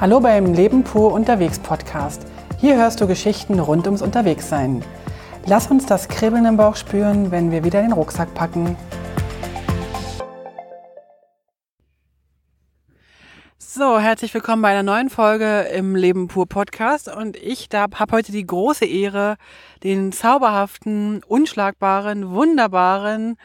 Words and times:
Hallo 0.00 0.18
beim 0.18 0.54
Leben 0.54 0.82
pur 0.82 1.12
unterwegs 1.12 1.58
Podcast. 1.58 2.26
Hier 2.58 2.76
hörst 2.76 3.02
du 3.02 3.06
Geschichten 3.06 3.60
rund 3.60 3.84
ums 3.84 4.00
Unterwegssein. 4.00 4.82
Lass 5.44 5.70
uns 5.70 5.84
das 5.84 6.08
Kribbeln 6.08 6.46
im 6.46 6.56
Bauch 6.56 6.74
spüren, 6.76 7.30
wenn 7.30 7.50
wir 7.50 7.64
wieder 7.64 7.82
den 7.82 7.92
Rucksack 7.92 8.32
packen. 8.32 8.78
So, 13.58 14.00
herzlich 14.00 14.32
willkommen 14.32 14.62
bei 14.62 14.70
einer 14.70 14.82
neuen 14.82 15.10
Folge 15.10 15.68
im 15.74 15.94
Leben 15.94 16.28
pur 16.28 16.46
Podcast 16.46 17.14
und 17.14 17.36
ich 17.36 17.68
habe 17.74 18.10
heute 18.10 18.32
die 18.32 18.46
große 18.46 18.86
Ehre, 18.86 19.36
den 19.84 20.12
zauberhaften, 20.12 21.22
unschlagbaren, 21.24 22.30
wunderbaren, 22.30 23.36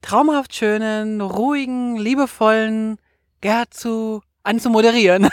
traumhaft 0.00 0.54
schönen, 0.54 1.20
ruhigen, 1.20 1.96
liebevollen 1.98 2.96
Gerd 3.42 3.74
zu 3.74 4.22
anzumoderieren. 4.48 5.28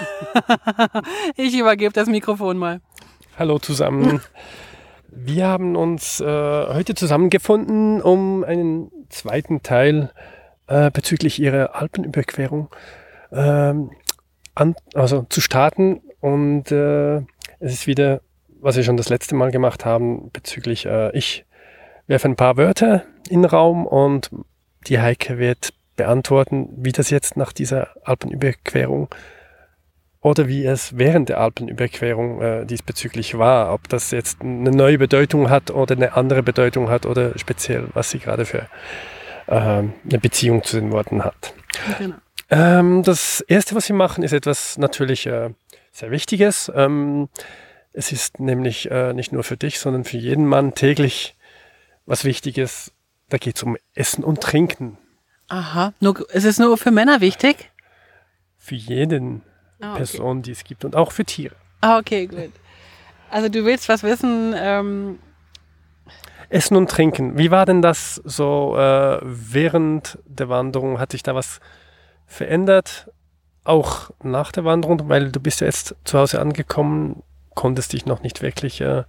ich 1.37 1.57
übergebe 1.57 1.93
das 1.93 2.07
Mikrofon 2.07 2.57
mal. 2.57 2.81
Hallo 3.39 3.59
zusammen. 3.59 4.21
Wir 5.09 5.47
haben 5.47 5.77
uns 5.77 6.19
äh, 6.19 6.25
heute 6.25 6.93
zusammengefunden, 6.95 8.01
um 8.01 8.43
einen 8.43 8.91
zweiten 9.09 9.63
Teil 9.63 10.11
äh, 10.67 10.91
bezüglich 10.91 11.39
Ihrer 11.39 11.75
Alpenüberquerung 11.75 12.67
ähm, 13.31 13.91
an, 14.53 14.75
also 14.93 15.25
zu 15.29 15.39
starten. 15.39 16.01
Und 16.19 16.71
äh, 16.71 17.17
es 17.59 17.73
ist 17.73 17.87
wieder, 17.87 18.19
was 18.59 18.75
wir 18.75 18.83
schon 18.83 18.97
das 18.97 19.07
letzte 19.07 19.35
Mal 19.35 19.51
gemacht 19.51 19.85
haben, 19.85 20.29
bezüglich 20.33 20.85
äh, 20.85 21.15
ich 21.17 21.45
werfe 22.07 22.27
ein 22.27 22.35
paar 22.35 22.57
Wörter 22.57 23.03
in 23.29 23.43
den 23.43 23.49
Raum 23.49 23.87
und 23.87 24.29
die 24.87 24.99
Heike 24.99 25.37
wird 25.37 25.73
beantworten, 25.95 26.69
wie 26.77 26.91
das 26.91 27.09
jetzt 27.09 27.37
nach 27.37 27.53
dieser 27.53 27.89
Alpenüberquerung 28.03 29.09
oder 30.21 30.47
wie 30.47 30.65
es 30.65 30.97
während 30.97 31.29
der 31.29 31.39
Alpenüberquerung 31.39 32.41
äh, 32.41 32.65
diesbezüglich 32.65 33.37
war, 33.37 33.71
ob 33.73 33.87
das 33.89 34.09
jetzt 34.11 34.41
eine 34.41 34.71
neue 34.71 34.97
Bedeutung 34.97 35.49
hat 35.49 35.69
oder 35.69 35.95
eine 35.95 36.15
andere 36.17 36.41
Bedeutung 36.41 36.89
hat 36.89 37.05
oder 37.05 37.37
speziell, 37.37 37.87
was 37.93 38.09
sie 38.09 38.19
gerade 38.19 38.45
für 38.45 38.67
äh, 39.47 39.51
eine 39.51 40.19
Beziehung 40.19 40.63
zu 40.63 40.79
den 40.79 40.91
Worten 40.91 41.23
hat. 41.23 41.53
Genau. 41.99 42.15
Ähm, 42.49 43.03
das 43.03 43.41
Erste, 43.41 43.75
was 43.75 43.87
wir 43.87 43.95
machen, 43.95 44.23
ist 44.23 44.33
etwas 44.33 44.77
natürlich 44.77 45.27
äh, 45.27 45.51
sehr 45.91 46.11
Wichtiges. 46.11 46.71
Ähm, 46.75 47.29
es 47.93 48.11
ist 48.11 48.39
nämlich 48.39 48.89
äh, 48.91 49.13
nicht 49.13 49.31
nur 49.31 49.43
für 49.43 49.57
dich, 49.57 49.79
sondern 49.79 50.03
für 50.03 50.17
jeden 50.17 50.45
Mann 50.45 50.73
täglich 50.73 51.35
was 52.05 52.25
Wichtiges. 52.25 52.91
Da 53.29 53.37
geht 53.37 53.57
es 53.57 53.63
um 53.63 53.77
Essen 53.93 54.23
und 54.23 54.41
Trinken. 54.41 54.97
Aha, 55.47 55.93
nur, 55.99 56.29
ist 56.31 56.45
es 56.45 56.57
nur 56.57 56.77
für 56.77 56.91
Männer 56.91 57.21
wichtig? 57.21 57.71
Für 58.57 58.75
jeden 58.75 59.43
ah, 59.79 59.91
okay. 59.91 59.97
Person, 59.97 60.41
die 60.41 60.51
es 60.51 60.63
gibt 60.63 60.85
und 60.85 60.95
auch 60.95 61.11
für 61.11 61.25
Tiere. 61.25 61.55
Ah, 61.81 61.99
okay, 61.99 62.27
gut. 62.27 62.51
Also 63.29 63.49
du 63.49 63.65
willst 63.65 63.89
was 63.89 64.03
wissen. 64.03 64.53
Ähm 64.57 65.19
Essen 66.49 66.77
und 66.77 66.89
Trinken. 66.89 67.37
Wie 67.37 67.51
war 67.51 67.65
denn 67.65 67.81
das 67.81 68.21
so 68.23 68.75
äh, 68.77 69.19
während 69.23 70.19
der 70.25 70.49
Wanderung? 70.49 70.99
Hat 70.99 71.11
sich 71.11 71.23
da 71.23 71.35
was 71.35 71.59
verändert? 72.27 73.11
Auch 73.63 74.11
nach 74.23 74.51
der 74.51 74.63
Wanderung, 74.63 75.09
weil 75.09 75.31
du 75.31 75.39
bist 75.39 75.61
ja 75.61 75.67
jetzt 75.67 75.95
zu 76.03 76.19
Hause 76.19 76.39
angekommen, 76.39 77.23
konntest 77.55 77.93
dich 77.93 78.05
noch 78.05 78.21
nicht 78.21 78.41
wirklich 78.41 78.79
äh, 78.81 79.03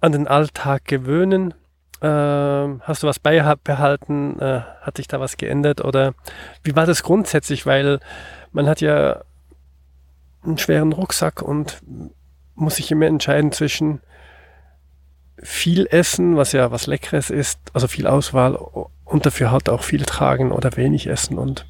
an 0.00 0.12
den 0.12 0.26
Alltag 0.26 0.84
gewöhnen. 0.86 1.54
Ähm, 2.00 2.80
hast 2.84 3.02
du 3.02 3.06
was 3.06 3.18
beibehalten? 3.18 4.38
Äh, 4.40 4.60
hat 4.82 4.96
sich 4.96 5.08
da 5.08 5.20
was 5.20 5.36
geändert? 5.36 5.84
Oder 5.84 6.14
wie 6.62 6.76
war 6.76 6.86
das 6.86 7.02
grundsätzlich? 7.02 7.66
Weil 7.66 8.00
man 8.52 8.68
hat 8.68 8.80
ja 8.80 9.22
einen 10.44 10.58
schweren 10.58 10.92
Rucksack 10.92 11.42
und 11.42 11.82
muss 12.54 12.76
sich 12.76 12.90
immer 12.90 13.06
entscheiden 13.06 13.52
zwischen 13.52 14.00
viel 15.42 15.86
Essen, 15.86 16.36
was 16.36 16.52
ja 16.52 16.70
was 16.70 16.86
Leckeres 16.86 17.30
ist, 17.30 17.60
also 17.72 17.86
viel 17.86 18.06
Auswahl 18.06 18.56
und 19.04 19.26
dafür 19.26 19.50
halt 19.50 19.68
auch 19.68 19.82
viel 19.82 20.04
tragen 20.04 20.50
oder 20.50 20.76
wenig 20.76 21.06
essen 21.06 21.38
und 21.38 21.66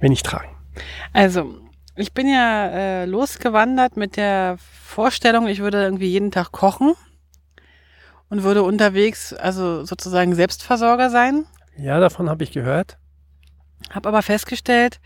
wenig 0.00 0.22
tragen. 0.22 0.48
Also, 1.12 1.54
ich 1.94 2.12
bin 2.12 2.26
ja 2.26 2.68
äh, 2.68 3.04
losgewandert 3.04 3.96
mit 3.96 4.16
der 4.16 4.56
Vorstellung, 4.58 5.46
ich 5.46 5.60
würde 5.60 5.82
irgendwie 5.82 6.08
jeden 6.08 6.30
Tag 6.30 6.52
kochen 6.52 6.94
und 8.28 8.42
würde 8.42 8.62
unterwegs 8.62 9.32
also 9.32 9.84
sozusagen 9.84 10.34
Selbstversorger 10.34 11.10
sein. 11.10 11.46
Ja, 11.76 12.00
davon 12.00 12.28
habe 12.28 12.44
ich 12.44 12.52
gehört. 12.52 12.98
Habe 13.90 14.08
aber 14.08 14.22
festgestellt, 14.22 15.00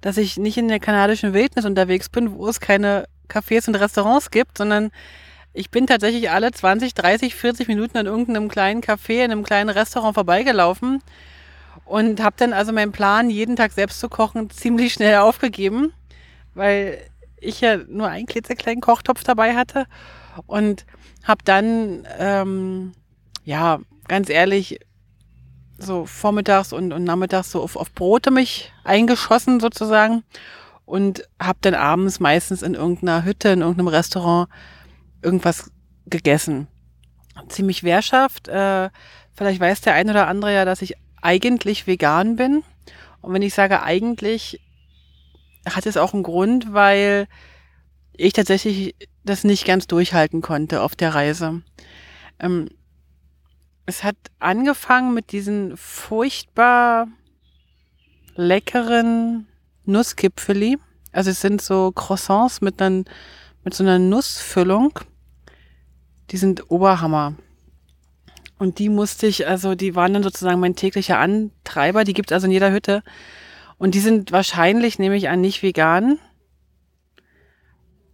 dass 0.00 0.16
ich 0.16 0.36
nicht 0.36 0.58
in 0.58 0.68
der 0.68 0.80
kanadischen 0.80 1.32
Wildnis 1.32 1.64
unterwegs 1.64 2.08
bin, 2.08 2.34
wo 2.34 2.48
es 2.48 2.60
keine 2.60 3.06
Cafés 3.28 3.68
und 3.68 3.74
Restaurants 3.74 4.30
gibt, 4.30 4.58
sondern 4.58 4.90
ich 5.52 5.70
bin 5.70 5.86
tatsächlich 5.86 6.30
alle 6.30 6.52
20, 6.52 6.94
30, 6.94 7.34
40 7.34 7.68
Minuten 7.68 7.98
an 7.98 8.06
irgendeinem 8.06 8.48
kleinen 8.48 8.80
Café, 8.80 9.24
in 9.24 9.32
einem 9.32 9.44
kleinen 9.44 9.70
Restaurant 9.70 10.14
vorbeigelaufen 10.14 11.02
und 11.84 12.22
habe 12.22 12.36
dann 12.38 12.52
also 12.52 12.72
meinen 12.72 12.92
Plan, 12.92 13.30
jeden 13.30 13.56
Tag 13.56 13.72
selbst 13.72 14.00
zu 14.00 14.08
kochen, 14.08 14.50
ziemlich 14.50 14.92
schnell 14.92 15.16
aufgegeben, 15.16 15.92
weil 16.54 16.98
ich 17.40 17.60
ja 17.60 17.76
nur 17.76 18.08
einen 18.08 18.26
klitzekleinen 18.26 18.80
Kochtopf 18.80 19.24
dabei 19.24 19.54
hatte 19.54 19.86
und 20.46 20.84
habe 21.24 21.42
dann, 21.44 22.06
ähm, 22.18 22.92
ja, 23.44 23.80
ganz 24.06 24.30
ehrlich, 24.30 24.80
so 25.78 26.06
vormittags 26.06 26.72
und, 26.72 26.92
und 26.92 27.04
nachmittags 27.04 27.52
so 27.52 27.62
auf, 27.62 27.76
auf 27.76 27.92
Brote 27.92 28.30
mich 28.30 28.72
eingeschossen 28.84 29.60
sozusagen 29.60 30.24
und 30.84 31.22
habe 31.40 31.58
dann 31.60 31.74
abends 31.74 32.18
meistens 32.18 32.62
in 32.62 32.74
irgendeiner 32.74 33.24
Hütte, 33.24 33.50
in 33.50 33.60
irgendeinem 33.60 33.88
Restaurant 33.88 34.48
irgendwas 35.22 35.70
gegessen. 36.06 36.66
Ziemlich 37.48 37.84
Wehrschaft. 37.84 38.48
Äh, 38.48 38.90
vielleicht 39.34 39.60
weiß 39.60 39.82
der 39.82 39.94
ein 39.94 40.10
oder 40.10 40.26
andere 40.26 40.52
ja, 40.52 40.64
dass 40.64 40.82
ich 40.82 40.94
eigentlich 41.22 41.86
vegan 41.86 42.36
bin. 42.36 42.64
Und 43.20 43.32
wenn 43.32 43.42
ich 43.42 43.54
sage 43.54 43.82
eigentlich, 43.82 44.60
hat 45.68 45.86
es 45.86 45.96
auch 45.96 46.14
einen 46.14 46.22
Grund, 46.22 46.72
weil 46.72 47.28
ich 48.18 48.32
tatsächlich 48.34 48.94
das 49.24 49.44
nicht 49.44 49.64
ganz 49.64 49.86
durchhalten 49.86 50.42
konnte 50.42 50.82
auf 50.82 50.96
der 50.96 51.14
Reise. 51.14 51.62
Ähm, 52.38 52.68
es 53.86 54.04
hat 54.04 54.16
angefangen 54.38 55.14
mit 55.14 55.32
diesen 55.32 55.76
furchtbar 55.76 57.08
leckeren 58.34 59.46
Nusskipfeli. 59.84 60.78
Also 61.12 61.30
es 61.30 61.40
sind 61.40 61.62
so 61.62 61.92
Croissants 61.92 62.60
mit, 62.60 62.82
einer, 62.82 63.04
mit 63.64 63.72
so 63.72 63.82
einer 63.82 63.98
Nussfüllung. 63.98 64.98
Die 66.30 66.36
sind 66.36 66.70
Oberhammer. 66.70 67.34
Und 68.58 68.80
die 68.80 68.88
musste 68.88 69.26
ich, 69.26 69.46
also 69.46 69.74
die 69.74 69.94
waren 69.94 70.12
dann 70.12 70.22
sozusagen 70.22 70.60
mein 70.60 70.76
täglicher 70.76 71.18
Antreiber. 71.18 72.04
Die 72.04 72.12
gibt 72.12 72.30
es 72.30 72.34
also 72.34 72.46
in 72.46 72.52
jeder 72.52 72.72
Hütte. 72.72 73.02
Und 73.78 73.94
die 73.94 74.00
sind 74.00 74.32
wahrscheinlich, 74.32 74.98
nehme 74.98 75.16
ich 75.16 75.28
an, 75.28 75.40
nicht 75.40 75.62
vegan. 75.62 76.18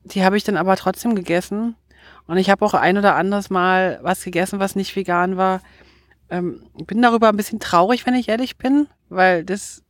Die 0.05 0.25
habe 0.25 0.37
ich 0.37 0.45
dann 0.45 0.57
aber 0.57 0.77
trotzdem 0.77 1.15
gegessen. 1.15 1.77
Und 2.27 2.37
ich 2.39 2.51
habe 2.51 2.65
auch 2.65 2.75
ein 2.75 2.97
oder 2.99 3.17
anderes 3.17 3.51
Mal 3.51 3.99
was 4.03 4.23
gegessen, 4.23 4.59
was 4.59 4.77
nicht 4.77 4.95
vegan 4.97 5.37
war. 5.37 5.61
Ähm, 6.31 6.67
bin 6.87 7.03
darüber 7.03 7.29
ein 7.29 7.37
bisschen 7.37 7.61
traurig, 7.61 8.07
wenn 8.07 8.15
ich 8.15 8.29
ehrlich 8.29 8.57
bin, 8.57 8.89
weil 9.09 9.45
das 9.45 9.83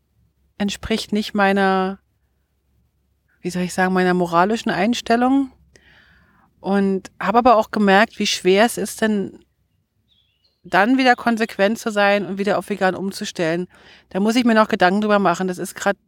entspricht 0.58 1.12
nicht 1.12 1.34
meiner, 1.34 1.98
wie 3.40 3.50
soll 3.50 3.62
ich 3.62 3.74
sagen, 3.74 3.92
meiner 3.92 4.14
moralischen 4.14 4.70
Einstellung. 4.70 5.52
Und 6.60 7.10
habe 7.20 7.38
aber 7.38 7.56
auch 7.56 7.70
gemerkt, 7.70 8.18
wie 8.18 8.26
schwer 8.26 8.64
es 8.64 8.78
ist, 8.78 9.02
denn 9.02 9.44
dann 10.64 10.96
wieder 10.96 11.14
konsequent 11.14 11.78
zu 11.78 11.90
sein 11.90 12.24
und 12.24 12.38
wieder 12.38 12.58
auf 12.58 12.70
vegan 12.70 12.94
umzustellen. 12.94 13.68
Da 14.08 14.18
muss 14.18 14.34
ich 14.34 14.44
mir 14.44 14.54
noch 14.54 14.68
Gedanken 14.68 15.02
drüber 15.02 15.18
machen. 15.18 15.46
Das 15.46 15.58
ist 15.58 15.74
gerade 15.74 15.98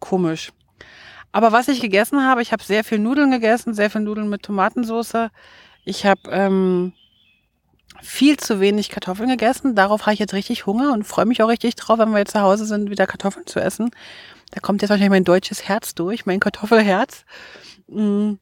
komisch. 0.00 0.52
Aber 1.32 1.52
was 1.52 1.68
ich 1.68 1.80
gegessen 1.80 2.24
habe, 2.24 2.42
ich 2.42 2.52
habe 2.52 2.62
sehr 2.62 2.84
viel 2.84 2.98
Nudeln 2.98 3.30
gegessen, 3.30 3.74
sehr 3.74 3.90
viel 3.90 4.00
Nudeln 4.00 4.28
mit 4.28 4.42
Tomatensauce. 4.42 5.30
Ich 5.84 6.06
habe 6.06 6.20
ähm, 6.30 6.92
viel 8.02 8.36
zu 8.36 8.60
wenig 8.60 8.88
Kartoffeln 8.88 9.28
gegessen. 9.28 9.74
Darauf 9.74 10.02
habe 10.02 10.14
ich 10.14 10.20
jetzt 10.20 10.34
richtig 10.34 10.66
Hunger 10.66 10.92
und 10.92 11.04
freue 11.04 11.26
mich 11.26 11.42
auch 11.42 11.48
richtig 11.48 11.74
drauf, 11.76 11.98
wenn 11.98 12.10
wir 12.10 12.18
jetzt 12.18 12.32
zu 12.32 12.40
Hause 12.40 12.64
sind, 12.64 12.90
wieder 12.90 13.06
Kartoffeln 13.06 13.46
zu 13.46 13.60
essen. 13.60 13.90
Da 14.50 14.60
kommt 14.60 14.82
jetzt 14.82 14.90
wahrscheinlich 14.90 15.10
mein 15.10 15.24
deutsches 15.24 15.68
Herz 15.68 15.94
durch, 15.94 16.26
mein 16.26 16.40
Kartoffelherz. 16.40 17.24
Mm. 17.88 18.34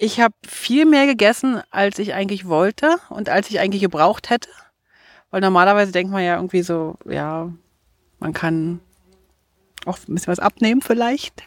Ich 0.00 0.20
habe 0.20 0.34
viel 0.46 0.84
mehr 0.84 1.06
gegessen, 1.06 1.60
als 1.70 1.98
ich 1.98 2.14
eigentlich 2.14 2.46
wollte 2.46 2.98
und 3.08 3.28
als 3.28 3.50
ich 3.50 3.58
eigentlich 3.58 3.82
gebraucht 3.82 4.30
hätte. 4.30 4.48
Weil 5.30 5.40
normalerweise 5.40 5.90
denkt 5.90 6.12
man 6.12 6.22
ja 6.22 6.36
irgendwie 6.36 6.62
so, 6.62 6.96
ja, 7.04 7.52
man 8.20 8.32
kann 8.32 8.80
auch 9.86 9.98
ein 10.08 10.14
bisschen 10.14 10.32
was 10.32 10.38
abnehmen 10.38 10.82
vielleicht. 10.82 11.42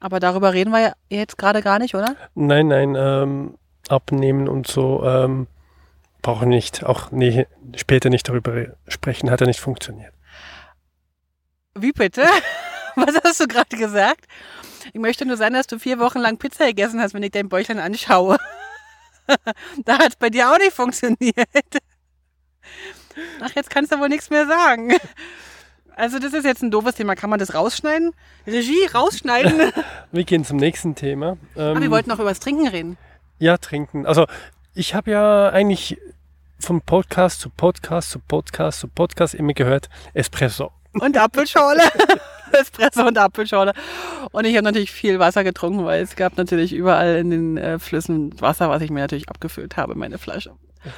Aber 0.00 0.20
darüber 0.20 0.52
reden 0.52 0.70
wir 0.70 0.80
ja 0.80 0.92
jetzt 1.08 1.38
gerade 1.38 1.62
gar 1.62 1.78
nicht, 1.78 1.94
oder? 1.94 2.16
Nein, 2.34 2.68
nein, 2.68 2.94
ähm, 2.96 3.58
abnehmen 3.88 4.48
und 4.48 4.66
so 4.66 5.04
ähm, 5.04 5.48
brauche 6.22 6.46
nicht, 6.46 6.84
auch 6.84 7.10
nee, 7.10 7.46
später 7.76 8.10
nicht 8.10 8.28
darüber 8.28 8.66
sprechen, 8.86 9.30
hat 9.30 9.40
ja 9.40 9.46
nicht 9.46 9.60
funktioniert. 9.60 10.12
Wie 11.74 11.92
bitte? 11.92 12.24
Was 12.96 13.14
hast 13.22 13.40
du 13.40 13.46
gerade 13.46 13.76
gesagt? 13.76 14.26
Ich 14.92 15.00
möchte 15.00 15.26
nur 15.26 15.36
sagen, 15.36 15.54
dass 15.54 15.66
du 15.66 15.78
vier 15.78 15.98
Wochen 15.98 16.18
lang 16.18 16.38
Pizza 16.38 16.66
gegessen 16.66 17.00
hast, 17.00 17.14
wenn 17.14 17.22
ich 17.22 17.30
dein 17.30 17.48
Bäuchlein 17.48 17.78
anschaue. 17.78 18.38
da 19.84 19.98
hat 19.98 20.10
es 20.10 20.16
bei 20.16 20.30
dir 20.30 20.50
auch 20.50 20.58
nicht 20.58 20.72
funktioniert. 20.72 21.48
Ach, 23.40 23.50
jetzt 23.54 23.70
kannst 23.70 23.92
du 23.92 23.98
wohl 23.98 24.08
nichts 24.08 24.30
mehr 24.30 24.46
sagen. 24.46 24.92
Also 25.98 26.20
das 26.20 26.32
ist 26.32 26.44
jetzt 26.44 26.62
ein 26.62 26.70
doofes 26.70 26.94
Thema. 26.94 27.16
Kann 27.16 27.28
man 27.28 27.40
das 27.40 27.54
rausschneiden? 27.54 28.12
Regie, 28.46 28.86
rausschneiden? 28.94 29.72
wir 30.12 30.22
gehen 30.22 30.44
zum 30.44 30.56
nächsten 30.56 30.94
Thema. 30.94 31.38
Ähm, 31.56 31.70
Aber 31.70 31.80
wir 31.80 31.90
wollten 31.90 32.08
noch 32.08 32.20
über 32.20 32.28
das 32.28 32.38
Trinken 32.38 32.68
reden. 32.68 32.96
Ja, 33.40 33.56
trinken. 33.56 34.06
Also 34.06 34.26
ich 34.74 34.94
habe 34.94 35.10
ja 35.10 35.48
eigentlich 35.48 35.98
vom 36.60 36.82
Podcast 36.82 37.40
zu 37.40 37.50
Podcast 37.50 38.10
zu 38.10 38.20
Podcast 38.20 38.78
zu 38.78 38.86
Podcast 38.86 39.34
immer 39.34 39.54
gehört 39.54 39.88
Espresso. 40.14 40.70
Und 40.92 41.16
Apfelschorle. 41.16 41.82
Espresso 42.52 43.04
und 43.04 43.18
Apfelschorle. 43.18 43.72
Und 44.30 44.44
ich 44.44 44.54
habe 44.54 44.64
natürlich 44.64 44.92
viel 44.92 45.18
Wasser 45.18 45.42
getrunken, 45.42 45.84
weil 45.84 46.00
es 46.00 46.14
gab 46.14 46.36
natürlich 46.36 46.72
überall 46.72 47.16
in 47.16 47.30
den 47.30 47.56
äh, 47.58 47.80
Flüssen 47.80 48.40
Wasser, 48.40 48.70
was 48.70 48.82
ich 48.82 48.90
mir 48.90 49.00
natürlich 49.00 49.28
abgefüllt 49.28 49.76
habe, 49.76 49.96
meine 49.96 50.18
Flasche. 50.18 50.52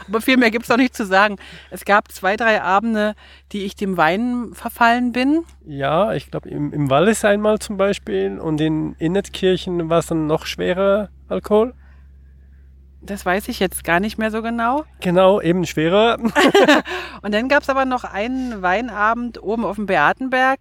Aber 0.09 0.21
viel 0.21 0.37
mehr 0.37 0.51
gibt 0.51 0.65
es 0.65 0.69
noch 0.69 0.77
nicht 0.77 0.95
zu 0.95 1.05
sagen. 1.07 1.37
Es 1.71 1.85
gab 1.85 2.11
zwei, 2.13 2.37
drei 2.37 2.63
Abende, 2.63 3.15
die 3.53 3.65
ich 3.65 3.77
dem 3.77 3.97
Wein 3.97 4.51
verfallen 4.53 5.13
bin. 5.13 5.45
Ja, 5.65 6.13
ich 6.13 6.31
glaube 6.31 6.49
im, 6.49 6.73
im 6.73 6.91
Wallis 6.91 7.25
einmal 7.25 7.59
zum 7.59 7.77
Beispiel 7.77 8.39
und 8.39 8.61
in 8.61 8.95
Innetkirchen 8.99 9.89
war 9.89 10.01
es 10.01 10.07
dann 10.07 10.27
noch 10.27 10.47
schwerer 10.47 11.11
Alkohol. 11.29 11.75
Das 13.03 13.25
weiß 13.25 13.49
ich 13.49 13.61
jetzt 13.61 13.83
gar 13.83 13.99
nicht 13.99 14.19
mehr 14.19 14.31
so 14.31 14.43
genau. 14.43 14.85
Genau, 15.01 15.41
eben 15.41 15.65
schwerer. 15.65 16.19
und 17.23 17.33
dann 17.33 17.49
gab 17.49 17.63
es 17.63 17.71
aber 17.71 17.85
noch 17.85 18.05
einen 18.05 18.61
Weinabend 18.63 19.43
oben 19.43 19.65
auf 19.65 19.77
dem 19.77 19.87
Beatenberg 19.87 20.61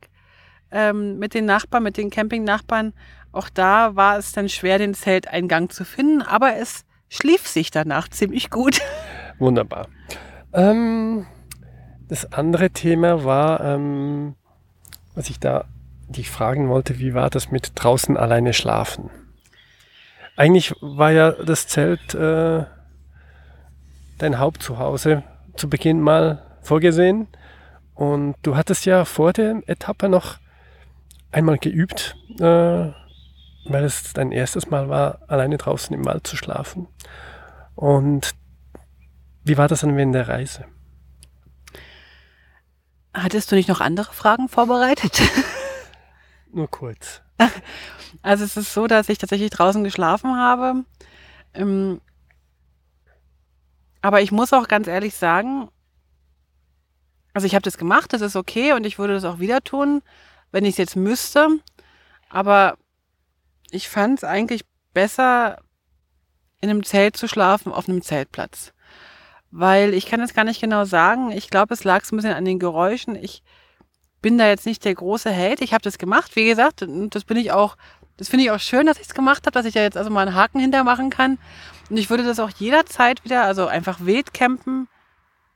ähm, 0.71 1.19
mit 1.19 1.33
den 1.33 1.45
Nachbarn, 1.45 1.83
mit 1.83 1.97
den 1.97 2.09
Campingnachbarn. 2.09 2.93
Auch 3.31 3.49
da 3.49 3.95
war 3.95 4.17
es 4.17 4.31
dann 4.31 4.49
schwer, 4.49 4.77
den 4.77 4.93
Zelteingang 4.93 5.69
zu 5.69 5.83
finden, 5.83 6.21
aber 6.21 6.55
es 6.55 6.85
schlief 7.09 7.47
sich 7.47 7.71
danach 7.71 8.07
ziemlich 8.07 8.49
gut. 8.49 8.79
Wunderbar. 9.39 9.87
Ähm, 10.53 11.25
das 12.07 12.31
andere 12.33 12.69
Thema 12.69 13.23
war, 13.23 13.61
ähm, 13.61 14.35
was 15.15 15.29
ich 15.29 15.39
da 15.39 15.65
dich 16.07 16.29
fragen 16.29 16.69
wollte, 16.69 16.99
wie 16.99 17.13
war 17.13 17.29
das 17.29 17.51
mit 17.51 17.71
draußen 17.75 18.17
alleine 18.17 18.53
schlafen? 18.53 19.09
Eigentlich 20.35 20.73
war 20.81 21.11
ja 21.11 21.31
das 21.31 21.67
Zelt 21.67 22.13
äh, 22.15 22.63
dein 24.17 24.39
Hauptzuhause 24.39 25.23
zu 25.55 25.69
Beginn 25.69 26.01
mal 26.01 26.41
vorgesehen. 26.61 27.27
Und 27.93 28.35
du 28.43 28.55
hattest 28.55 28.85
ja 28.85 29.03
vor 29.05 29.33
der 29.33 29.61
Etappe 29.67 30.07
noch 30.07 30.37
einmal 31.31 31.57
geübt, 31.57 32.15
äh, 32.39 32.43
weil 32.43 33.83
es 33.83 34.13
dein 34.13 34.31
erstes 34.31 34.69
Mal 34.69 34.89
war, 34.89 35.19
alleine 35.27 35.57
draußen 35.57 35.93
im 35.93 36.05
Wald 36.05 36.25
zu 36.25 36.37
schlafen. 36.37 36.87
Und 37.75 38.35
wie 39.43 39.57
war 39.57 39.67
das 39.67 39.81
dann 39.81 39.97
während 39.97 40.15
der 40.15 40.27
Reise? 40.27 40.65
Hattest 43.13 43.51
du 43.51 43.55
nicht 43.55 43.69
noch 43.69 43.81
andere 43.81 44.13
Fragen 44.13 44.49
vorbereitet? 44.49 45.21
Nur 46.51 46.69
kurz. 46.69 47.21
Also 48.21 48.43
es 48.43 48.57
ist 48.57 48.73
so, 48.73 48.87
dass 48.87 49.09
ich 49.09 49.17
tatsächlich 49.17 49.49
draußen 49.49 49.83
geschlafen 49.83 50.35
habe. 50.35 50.83
Ähm, 51.53 52.01
aber 54.01 54.21
ich 54.21 54.31
muss 54.31 54.53
auch 54.53 54.67
ganz 54.67 54.87
ehrlich 54.87 55.15
sagen, 55.15 55.69
also 57.33 57.45
ich 57.45 57.55
habe 57.55 57.63
das 57.63 57.77
gemacht, 57.77 58.13
das 58.13 58.21
ist 58.21 58.35
okay 58.35 58.73
und 58.73 58.85
ich 58.85 58.97
würde 58.97 59.13
das 59.13 59.25
auch 59.25 59.39
wieder 59.39 59.61
tun, 59.61 60.01
wenn 60.51 60.65
ich 60.65 60.71
es 60.71 60.77
jetzt 60.77 60.95
müsste. 60.95 61.47
Aber 62.29 62.77
ich 63.71 63.89
fand 63.89 64.19
es 64.19 64.23
eigentlich 64.23 64.65
besser, 64.93 65.61
in 66.61 66.69
einem 66.69 66.83
Zelt 66.83 67.15
zu 67.15 67.27
schlafen, 67.27 67.71
auf 67.71 67.87
einem 67.87 68.01
Zeltplatz. 68.01 68.73
Weil 69.51 69.93
ich 69.93 70.05
kann 70.05 70.21
es 70.21 70.33
gar 70.33 70.43
nicht 70.43 70.61
genau 70.61 70.85
sagen. 70.85 71.31
Ich 71.31 71.49
glaube, 71.49 71.73
es 71.73 71.83
lag 71.83 72.05
so 72.05 72.15
ein 72.15 72.17
bisschen 72.17 72.33
an 72.33 72.45
den 72.45 72.59
Geräuschen. 72.59 73.15
Ich 73.15 73.43
bin 74.21 74.37
da 74.37 74.47
jetzt 74.47 74.65
nicht 74.65 74.85
der 74.85 74.93
große 74.93 75.31
Held. 75.31 75.61
Ich 75.61 75.73
habe 75.73 75.81
das 75.81 75.97
gemacht, 75.97 76.35
wie 76.35 76.45
gesagt, 76.45 76.85
das 77.09 77.23
bin 77.23 77.37
ich 77.37 77.51
auch 77.51 77.75
das 78.19 78.27
finde 78.27 78.43
ich 78.43 78.51
auch 78.51 78.59
schön, 78.59 78.85
dass 78.85 78.97
ich 78.97 79.07
es 79.07 79.13
gemacht 79.13 79.45
habe, 79.45 79.53
dass 79.53 79.65
ich 79.65 79.73
da 79.73 79.79
jetzt 79.79 79.95
also 79.95 80.09
mal 80.09 80.27
einen 80.27 80.35
Haken 80.35 80.59
hintermachen 80.59 81.09
kann. 81.09 81.37
Und 81.89 81.95
ich 81.95 82.09
würde 82.09 82.25
das 82.25 82.37
auch 82.41 82.49
jederzeit 82.49 83.23
wieder, 83.23 83.43
also 83.43 83.65
einfach 83.65 84.01
wild 84.01 84.33
campen, 84.33 84.89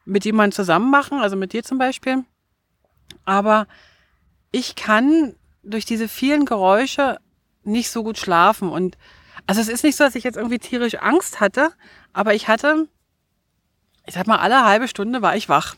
mit 0.06 0.24
jemandem 0.24 0.56
zusammen 0.56 0.90
machen, 0.90 1.20
also 1.20 1.36
mit 1.36 1.52
dir 1.52 1.64
zum 1.64 1.78
Beispiel. 1.78 2.24
Aber 3.26 3.68
ich 4.54 4.76
kann 4.76 5.36
durch 5.62 5.84
diese 5.84 6.08
vielen 6.08 6.46
Geräusche 6.46 7.20
nicht 7.64 7.92
so 7.92 8.02
gut 8.02 8.18
schlafen. 8.18 8.70
Und 8.70 8.98
also 9.46 9.60
es 9.60 9.68
ist 9.68 9.84
nicht 9.84 9.98
so, 9.98 10.06
dass 10.06 10.16
ich 10.16 10.24
jetzt 10.24 10.38
irgendwie 10.38 10.60
tierisch 10.60 10.96
Angst 10.96 11.42
hatte, 11.42 11.74
aber 12.14 12.34
ich 12.34 12.48
hatte, 12.48 12.88
ich 14.06 14.14
sag 14.14 14.28
mal, 14.28 14.38
alle 14.38 14.66
halbe 14.66 14.88
Stunde 14.88 15.22
war 15.22 15.36
ich 15.36 15.50
wach. 15.50 15.76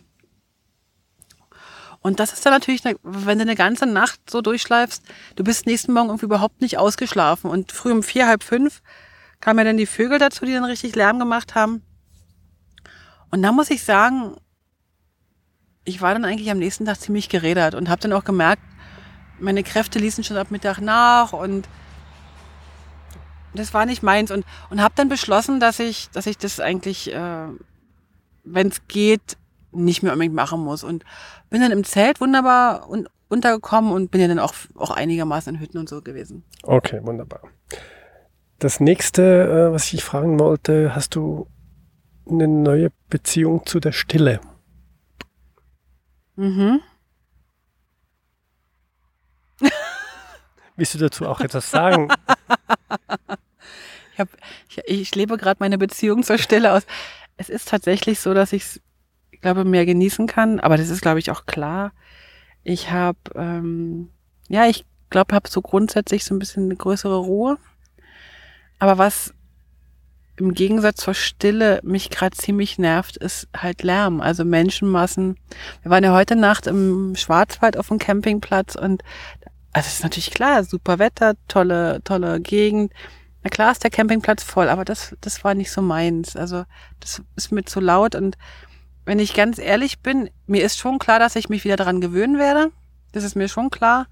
Und 2.01 2.19
das 2.19 2.33
ist 2.33 2.45
dann 2.45 2.53
natürlich, 2.53 2.83
wenn 3.01 3.39
du 3.39 3.41
eine 3.41 3.55
ganze 3.55 3.87
Nacht 3.87 4.29
so 4.29 4.41
durchschleifst, 4.41 5.03
du 5.35 5.43
bist 5.43 5.65
nächsten 5.65 5.91
Morgen 5.91 6.09
irgendwie 6.09 6.25
überhaupt 6.25 6.61
nicht 6.61 6.77
ausgeschlafen. 6.77 7.49
Und 7.49 7.71
früh 7.71 7.91
um 7.91 8.03
vier, 8.03 8.27
halb 8.27 8.43
fünf 8.43 8.81
kamen 9.41 9.59
ja 9.59 9.65
dann 9.65 9.77
die 9.77 9.87
Vögel 9.87 10.19
dazu, 10.19 10.45
die 10.45 10.53
dann 10.53 10.65
richtig 10.65 10.95
Lärm 10.95 11.17
gemacht 11.17 11.55
haben. 11.55 11.81
Und 13.31 13.41
da 13.41 13.51
muss 13.51 13.71
ich 13.71 13.83
sagen, 13.83 14.37
ich 15.83 16.01
war 16.01 16.13
dann 16.13 16.25
eigentlich 16.25 16.51
am 16.51 16.59
nächsten 16.59 16.85
Tag 16.85 16.99
ziemlich 16.99 17.29
gerädert 17.29 17.75
und 17.75 17.89
habe 17.89 18.01
dann 18.01 18.13
auch 18.13 18.23
gemerkt, 18.23 18.61
meine 19.39 19.63
Kräfte 19.63 19.99
ließen 19.99 20.23
schon 20.23 20.37
ab 20.37 20.51
Mittag 20.51 20.79
nach 20.79 21.33
und 21.33 21.67
das 23.53 23.73
war 23.73 23.85
nicht 23.85 24.03
meins 24.03 24.31
und 24.31 24.45
und 24.69 24.81
habe 24.81 24.93
dann 24.95 25.09
beschlossen, 25.09 25.59
dass 25.59 25.79
ich 25.79 26.09
dass 26.11 26.25
ich 26.25 26.37
das 26.37 26.59
eigentlich, 26.59 27.13
äh, 27.13 27.47
wenn 28.45 28.67
es 28.67 28.87
geht, 28.87 29.37
nicht 29.71 30.03
mehr 30.03 30.13
unbedingt 30.13 30.35
machen 30.35 30.61
muss. 30.61 30.83
Und 30.83 31.03
bin 31.49 31.61
dann 31.61 31.71
im 31.71 31.83
Zelt 31.83 32.21
wunderbar 32.21 32.89
un 32.89 33.07
untergekommen 33.27 33.91
und 33.91 34.11
bin 34.11 34.21
ja 34.21 34.27
dann 34.27 34.39
auch, 34.39 34.53
auch 34.75 34.91
einigermaßen 34.91 35.55
in 35.55 35.59
Hütten 35.59 35.79
und 35.79 35.89
so 35.89 36.01
gewesen. 36.01 36.43
Okay, 36.61 36.99
wunderbar. 37.03 37.41
Das 38.59 38.79
nächste, 38.79 39.69
äh, 39.69 39.73
was 39.73 39.91
ich 39.91 40.03
fragen 40.03 40.39
wollte, 40.39 40.95
hast 40.95 41.15
du 41.15 41.47
eine 42.29 42.47
neue 42.47 42.91
Beziehung 43.09 43.65
zu 43.65 43.79
der 43.79 43.91
Stille? 43.91 44.39
Mhm. 46.35 46.81
Willst 50.75 50.93
du 50.93 50.97
dazu 50.97 51.25
auch 51.25 51.39
etwas 51.39 51.71
sagen? 51.71 52.09
ich, 54.13 54.19
hab, 54.19 54.27
ich, 54.69 54.81
ich 54.85 55.15
lebe 55.15 55.37
gerade 55.37 55.57
meine 55.59 55.77
Beziehung 55.77 56.23
zur 56.23 56.37
Stille 56.37 56.73
aus. 56.73 56.83
Es 57.37 57.49
ist 57.49 57.67
tatsächlich 57.67 58.19
so, 58.19 58.33
dass 58.33 58.53
ich 58.53 58.63
es 58.63 58.81
glaube, 59.45 59.63
mehr 59.63 59.85
genießen 59.85 60.27
kann. 60.27 60.59
Aber 60.59 60.75
das 60.75 60.89
ist, 60.89 61.01
glaube 61.01 61.19
ich, 61.19 61.29
auch 61.31 61.45
klar. 61.45 61.93
Ich 62.63 62.91
habe, 62.91 63.19
ähm, 63.35 64.09
ja, 64.49 64.65
ich 64.67 64.85
glaube, 65.11 65.35
habe 65.35 65.47
so 65.47 65.61
grundsätzlich 65.61 66.25
so 66.25 66.33
ein 66.33 66.39
bisschen 66.39 66.65
eine 66.65 66.75
größere 66.75 67.17
Ruhe. 67.17 67.57
Aber 68.79 68.97
was 68.97 69.33
im 70.37 70.53
Gegensatz 70.53 70.97
zur 70.97 71.13
Stille 71.13 71.79
mich 71.83 72.09
gerade 72.09 72.35
ziemlich 72.35 72.79
nervt, 72.79 73.17
ist 73.17 73.47
halt 73.55 73.83
Lärm, 73.83 74.19
also 74.19 74.43
Menschenmassen. 74.43 75.37
Wir 75.83 75.91
waren 75.91 76.03
ja 76.03 76.13
heute 76.13 76.35
Nacht 76.35 76.65
im 76.65 77.15
Schwarzwald 77.15 77.77
auf 77.77 77.87
dem 77.87 77.99
Campingplatz 77.99 78.75
und 78.75 79.03
also 79.71 79.87
ist 79.87 80.03
natürlich 80.03 80.31
klar, 80.31 80.63
super 80.63 80.99
Wetter, 80.99 81.35
tolle, 81.47 82.01
tolle 82.03 82.41
Gegend. 82.41 82.91
Na 83.45 83.51
klar 83.51 83.71
ist 83.71 83.83
der 83.83 83.91
Campingplatz 83.91 84.41
voll, 84.41 84.69
aber 84.69 84.85
das, 84.85 85.15
das 85.21 85.43
war 85.43 85.53
nicht 85.53 85.69
so 85.69 85.83
meins. 85.83 86.35
Also 86.35 86.63
das 86.99 87.21
ist 87.35 87.51
mir 87.51 87.63
zu 87.63 87.79
laut 87.79 88.15
und 88.15 88.39
wenn 89.05 89.19
ich 89.19 89.35
ganz 89.35 89.59
ehrlich 89.59 89.99
bin, 89.99 90.31
mir 90.47 90.65
ist 90.65 90.79
schon 90.79 90.97
klar, 90.97 91.19
dass 91.19 91.35
ich 91.35 91.47
mich 91.47 91.63
wieder 91.63 91.75
daran 91.75 92.01
gewöhnen 92.01 92.39
werde. 92.39 92.71
Das 93.11 93.23
ist 93.23 93.35
mir 93.35 93.47
schon 93.47 93.69
klar. 93.69 94.07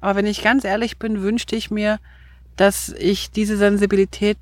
Aber 0.00 0.16
wenn 0.16 0.26
ich 0.26 0.42
ganz 0.42 0.64
ehrlich 0.64 0.98
bin, 0.98 1.22
wünschte 1.22 1.54
ich 1.54 1.70
mir, 1.70 2.00
dass 2.56 2.88
ich 2.98 3.30
diese 3.30 3.56
Sensibilität 3.56 4.38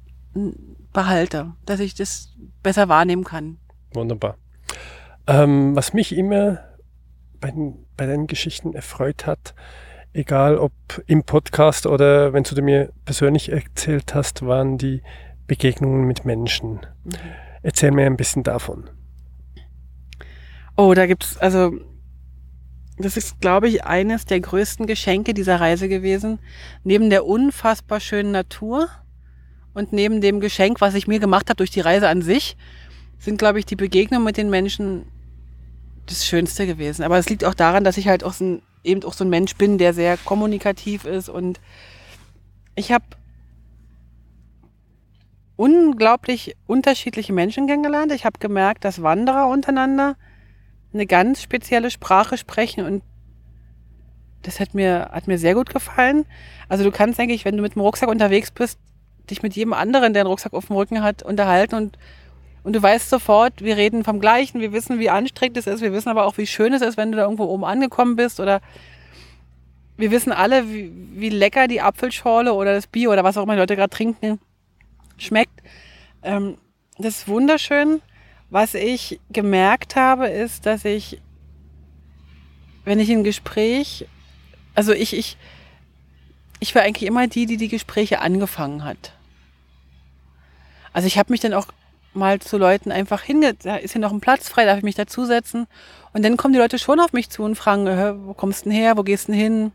behalte, 0.95 1.53
dass 1.67 1.81
ich 1.81 1.95
das 1.95 2.31
besser 2.63 2.89
wahrnehmen 2.89 3.25
kann. 3.25 3.59
Wunderbar. 3.93 4.39
Ähm, 5.27 5.77
was 5.77 5.93
mich 5.93 6.17
immer 6.17 6.61
bei, 7.39 7.53
bei 7.99 8.07
deinen 8.07 8.29
Geschichten 8.29 8.73
erfreut 8.73 9.27
hat, 9.27 9.55
egal 10.17 10.57
ob 10.57 10.73
im 11.07 11.23
Podcast 11.25 11.87
oder 11.87 12.33
wenn 12.33 12.43
du 12.43 12.61
mir 12.63 12.93
persönlich 13.05 13.53
erzählt 13.53 14.15
hast, 14.15 14.47
waren 14.47 14.79
die 14.79 15.03
Begegnungen 15.47 16.07
mit 16.07 16.25
Menschen. 16.25 16.81
Mhm. 17.05 17.13
Erzähl 17.63 17.91
mir 17.91 18.07
ein 18.07 18.17
bisschen 18.17 18.43
davon. 18.43 18.89
Oh, 20.77 20.95
da 20.95 21.07
gibt's, 21.07 21.37
also, 21.39 21.73
das 22.99 23.17
ist, 23.17 23.41
glaube 23.41 23.69
ich, 23.69 23.85
eines 23.85 24.25
der 24.25 24.41
größten 24.41 24.87
Geschenke 24.87 25.35
dieser 25.35 25.61
Reise 25.61 25.89
gewesen. 25.89 26.39
Neben 26.85 27.11
der 27.11 27.27
unfassbar 27.27 28.01
schönen 28.01 28.33
Natur 28.33 28.89
und 29.75 29.93
neben 29.93 30.21
dem 30.21 30.41
Geschenk, 30.41 30.81
was 30.81 30.95
ich 30.95 31.07
mir 31.07 31.19
gemacht 31.19 31.49
habe 31.51 31.59
durch 31.59 31.71
die 31.71 31.81
Reise 31.81 32.09
an 32.09 32.23
sich, 32.23 32.57
sind, 33.19 33.39
glaube 33.39 33.59
ich, 33.59 33.67
die 33.67 33.77
Begegnungen 33.77 34.25
mit 34.25 34.37
den 34.37 34.51
Menschen 34.51 35.07
das 36.07 36.25
Schönste 36.25 36.67
gewesen. 36.67 37.03
Aber 37.03 37.19
es 37.19 37.29
liegt 37.29 37.45
auch 37.45 37.55
daran, 37.55 37.85
dass 37.85 37.97
ich 37.97 38.09
halt 38.09 38.25
auch 38.25 38.33
so 38.33 38.45
ein 38.45 38.63
eben 38.87 39.05
auch 39.05 39.13
so 39.13 39.25
ein 39.25 39.31
Mensch 39.31 39.57
bin, 39.57 39.79
der 39.79 39.93
sehr 39.93 40.17
kommunikativ 40.17 41.05
ist 41.05 41.29
und 41.29 41.61
ich 42.75 42.93
habe 42.93 43.05
unglaublich 45.57 46.55
unterschiedliche 46.67 47.33
Menschen 47.33 47.67
kennengelernt. 47.67 48.13
Ich 48.13 48.25
habe 48.25 48.39
gemerkt, 48.39 48.85
dass 48.85 49.03
Wanderer 49.03 49.49
untereinander 49.49 50.17
eine 50.93 51.07
ganz 51.07 51.43
spezielle 51.43 51.91
Sprache 51.91 52.37
sprechen 52.37 52.85
und 52.85 53.03
das 54.43 54.61
hat 54.61 54.75
mir, 54.75 55.11
hat 55.13 55.27
mir 55.27 55.39
sehr 55.39 55.55
gut 55.55 55.71
gefallen. 55.71 56.25
Also 56.69 56.85
du 56.85 56.91
kannst 56.91 57.19
eigentlich, 57.19 57.45
wenn 57.45 57.57
du 57.57 57.63
mit 57.63 57.75
dem 57.75 57.83
Rucksack 57.83 58.09
unterwegs 58.09 58.51
bist, 58.51 58.79
dich 59.29 59.43
mit 59.43 59.57
jedem 59.57 59.73
anderen, 59.73 60.13
der 60.13 60.23
einen 60.23 60.31
Rucksack 60.31 60.53
auf 60.53 60.67
dem 60.67 60.77
Rücken 60.77 61.03
hat, 61.03 61.23
unterhalten 61.23 61.75
und, 61.75 61.99
und 62.67 62.73
du 62.73 62.83
weißt 62.83 63.11
sofort, 63.11 63.63
wir 63.63 63.77
reden 63.77 64.03
vom 64.03 64.19
Gleichen, 64.19 64.61
wir 64.61 64.73
wissen, 64.73 64.99
wie 64.99 65.09
anstrengend 65.09 65.57
es 65.57 65.69
ist, 65.69 65.83
wir 65.83 65.93
wissen 65.93 66.09
aber 66.09 66.25
auch, 66.25 66.37
wie 66.37 66.49
schön 66.49 66.73
es 66.73 66.83
ist, 66.83 66.97
wenn 66.97 67.13
du 67.13 67.17
da 67.17 67.23
irgendwo 67.23 67.45
oben 67.45 67.65
angekommen 67.65 68.17
bist 68.17 68.41
oder 68.41 68.61
wir 69.97 70.11
wissen 70.11 70.33
alle, 70.33 70.69
wie, 70.69 70.91
wie 71.13 71.29
lecker 71.29 71.69
die 71.69 71.81
Apfelschorle 71.81 72.53
oder 72.53 72.75
das 72.75 72.89
Bier 72.89 73.13
oder 73.13 73.23
was 73.23 73.37
auch 73.37 73.45
immer 73.45 73.53
die 73.53 73.61
Leute 73.61 73.77
gerade 73.77 73.95
trinken 73.95 74.41
schmeckt. 75.17 75.63
Ähm, 76.25 76.59
das 76.99 77.19
ist 77.19 77.29
wunderschön. 77.29 78.03
Was 78.51 78.75
ich 78.75 79.21
gemerkt 79.31 79.95
habe, 79.95 80.27
ist, 80.27 80.67
dass 80.67 80.85
ich, 80.85 81.23
wenn 82.85 82.99
ich 82.99 83.13
ein 83.13 83.23
Gespräch, 83.23 84.09
also 84.75 84.93
ich, 84.93 85.17
ich, 85.17 85.37
ich 86.59 86.75
war 86.75 86.83
eigentlich 86.83 87.09
immer 87.09 87.29
die, 87.29 87.47
die 87.47 87.59
die 87.59 87.69
Gespräche 87.69 88.21
angefangen 88.23 88.83
hat. 88.83 89.13
Also 90.93 91.07
ich 91.07 91.17
habe 91.17 91.33
mich 91.33 91.39
dann 91.39 91.55
auch 91.55 91.69
mal 92.17 92.41
zu 92.41 92.59
Leuten 92.59 92.91
einfach 92.91 93.23
hinge, 93.23 93.55
da 93.55 93.77
ist 93.77 93.93
hier 93.93 94.01
noch 94.01 94.13
ein 94.13 94.21
Platz 94.21 94.49
frei, 94.49 94.65
darf 94.65 94.79
ich 94.79 94.85
mich 94.85 94.95
dazusetzen? 94.95 95.67
Und 96.13 96.25
dann 96.25 96.37
kommen 96.37 96.55
die 96.55 96.61
Leute 96.61 96.79
schon 96.79 97.01
auf 97.01 97.13
mich 97.13 97.31
zu 97.31 97.43
und 97.43 97.55
fragen, 97.55 97.87
wo 98.27 98.35
kommst 98.35 98.65
du 98.65 98.71
denn 98.71 98.79
her, 98.79 98.97
wo 98.97 99.03
gehst 99.03 99.29
du 99.29 99.33
denn 99.33 99.41
hin? 99.41 99.73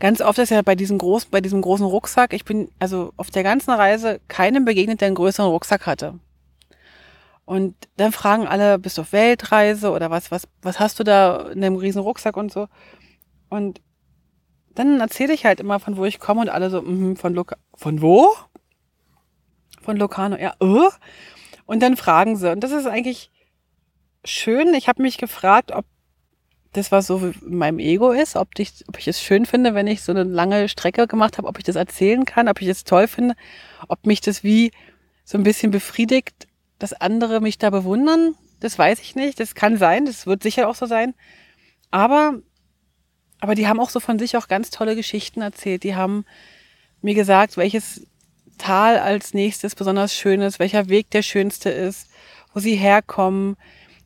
Ganz 0.00 0.20
oft 0.22 0.38
ist 0.38 0.50
ja 0.50 0.62
bei 0.62 0.74
diesem 0.74 0.98
großen, 0.98 1.30
bei 1.30 1.40
diesem 1.40 1.60
großen 1.60 1.84
Rucksack, 1.84 2.32
ich 2.32 2.44
bin 2.44 2.70
also 2.78 3.12
auf 3.16 3.30
der 3.30 3.42
ganzen 3.42 3.70
Reise 3.70 4.20
keinem 4.28 4.64
begegnet, 4.64 5.00
der 5.00 5.06
einen 5.06 5.14
größeren 5.14 5.50
Rucksack 5.50 5.86
hatte. 5.86 6.18
Und 7.44 7.74
dann 7.96 8.12
fragen 8.12 8.46
alle, 8.46 8.78
bist 8.78 8.96
du 8.96 9.02
auf 9.02 9.12
Weltreise 9.12 9.90
oder 9.90 10.10
was, 10.10 10.30
was, 10.30 10.48
was 10.62 10.80
hast 10.80 10.98
du 11.00 11.04
da 11.04 11.50
in 11.50 11.60
dem 11.60 11.76
riesen 11.76 12.00
Rucksack 12.00 12.36
und 12.36 12.50
so? 12.50 12.68
Und 13.48 13.80
dann 14.74 15.00
erzähle 15.00 15.34
ich 15.34 15.44
halt 15.44 15.60
immer, 15.60 15.80
von 15.80 15.96
wo 15.96 16.04
ich 16.04 16.20
komme 16.20 16.40
und 16.40 16.48
alle 16.48 16.70
so, 16.70 16.80
mm, 16.80 17.16
von 17.16 17.34
Luca, 17.34 17.56
von 17.74 18.00
wo? 18.00 18.28
Von 19.80 19.96
Locarno, 19.96 20.36
ja, 20.36 20.54
äh? 20.60 20.90
Und 21.66 21.82
dann 21.82 21.96
fragen 21.96 22.36
sie. 22.36 22.50
Und 22.50 22.60
das 22.60 22.72
ist 22.72 22.86
eigentlich 22.86 23.30
schön. 24.24 24.74
Ich 24.74 24.88
habe 24.88 25.02
mich 25.02 25.18
gefragt, 25.18 25.72
ob 25.72 25.84
das, 26.72 26.92
was 26.92 27.06
so 27.06 27.18
in 27.18 27.56
meinem 27.56 27.78
Ego 27.78 28.12
ist, 28.12 28.36
ob 28.36 28.48
ich, 28.58 28.84
ob 28.88 28.98
ich 28.98 29.08
es 29.08 29.20
schön 29.20 29.46
finde, 29.46 29.74
wenn 29.74 29.86
ich 29.86 30.02
so 30.02 30.12
eine 30.12 30.22
lange 30.22 30.68
Strecke 30.68 31.06
gemacht 31.06 31.38
habe, 31.38 31.48
ob 31.48 31.58
ich 31.58 31.64
das 31.64 31.76
erzählen 31.76 32.24
kann, 32.24 32.48
ob 32.48 32.60
ich 32.62 32.68
es 32.68 32.84
toll 32.84 33.08
finde, 33.08 33.34
ob 33.88 34.06
mich 34.06 34.20
das 34.20 34.44
wie 34.44 34.70
so 35.24 35.38
ein 35.38 35.42
bisschen 35.42 35.70
befriedigt, 35.70 36.46
dass 36.78 36.92
andere 36.92 37.40
mich 37.40 37.58
da 37.58 37.70
bewundern, 37.70 38.34
das 38.60 38.78
weiß 38.78 39.00
ich 39.00 39.16
nicht. 39.16 39.40
Das 39.40 39.54
kann 39.54 39.78
sein, 39.78 40.06
das 40.06 40.26
wird 40.26 40.42
sicher 40.42 40.68
auch 40.68 40.74
so 40.74 40.86
sein. 40.86 41.14
Aber, 41.90 42.34
aber 43.40 43.54
die 43.54 43.66
haben 43.66 43.80
auch 43.80 43.90
so 43.90 44.00
von 44.00 44.18
sich 44.18 44.36
auch 44.36 44.48
ganz 44.48 44.70
tolle 44.70 44.94
Geschichten 44.94 45.40
erzählt. 45.40 45.82
Die 45.82 45.94
haben 45.94 46.24
mir 47.00 47.14
gesagt, 47.14 47.56
welches 47.56 48.06
Tal 48.60 48.98
als 48.98 49.32
nächstes 49.32 49.74
besonders 49.74 50.14
schön 50.14 50.42
ist, 50.42 50.58
welcher 50.58 50.88
Weg 50.88 51.10
der 51.10 51.22
schönste 51.22 51.70
ist, 51.70 52.08
wo 52.52 52.60
sie 52.60 52.76
herkommen. 52.76 53.56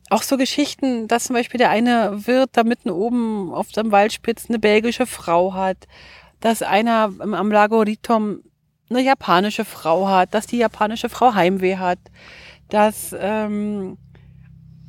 Auch 0.09 0.21
so 0.21 0.37
Geschichten, 0.37 1.07
dass 1.07 1.25
zum 1.25 1.35
Beispiel 1.35 1.57
der 1.57 1.71
eine 1.71 2.25
Wirt 2.25 2.51
da 2.53 2.63
mitten 2.63 2.89
oben 2.89 3.53
auf 3.53 3.71
dem 3.71 3.91
Waldspitz 3.91 4.45
eine 4.47 4.59
belgische 4.59 5.07
Frau 5.07 5.53
hat, 5.53 5.87
dass 6.39 6.61
einer 6.61 7.11
am 7.19 7.51
Lago 7.51 7.81
Ritom 7.81 8.39
eine 8.89 9.01
japanische 9.01 9.65
Frau 9.65 10.07
hat, 10.07 10.33
dass 10.33 10.47
die 10.47 10.57
japanische 10.57 11.09
Frau 11.09 11.33
Heimweh 11.33 11.77
hat, 11.77 11.99
dass, 12.69 13.15
ähm, 13.19 13.97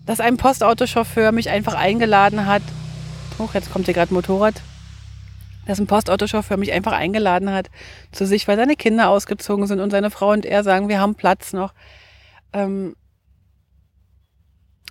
dass 0.04 0.20
ein 0.20 0.36
Postautochauffeur 0.36 1.32
mich 1.32 1.50
einfach 1.50 1.74
eingeladen 1.74 2.46
hat. 2.46 2.62
Hoch, 3.38 3.54
jetzt 3.54 3.72
kommt 3.72 3.86
hier 3.86 3.94
gerade 3.94 4.14
Motorrad. 4.14 4.54
Dass 5.66 5.78
ein 5.78 5.86
Postautochauffeur 5.86 6.56
mich 6.56 6.72
einfach 6.72 6.92
eingeladen 6.92 7.52
hat 7.52 7.70
zu 8.12 8.26
sich, 8.26 8.48
weil 8.48 8.56
seine 8.56 8.76
Kinder 8.76 9.10
ausgezogen 9.10 9.66
sind 9.66 9.80
und 9.80 9.90
seine 9.90 10.10
Frau 10.10 10.30
und 10.30 10.46
er 10.46 10.64
sagen, 10.64 10.88
wir 10.88 11.00
haben 11.00 11.14
Platz 11.14 11.52
noch. 11.52 11.74
Ähm, 12.52 12.96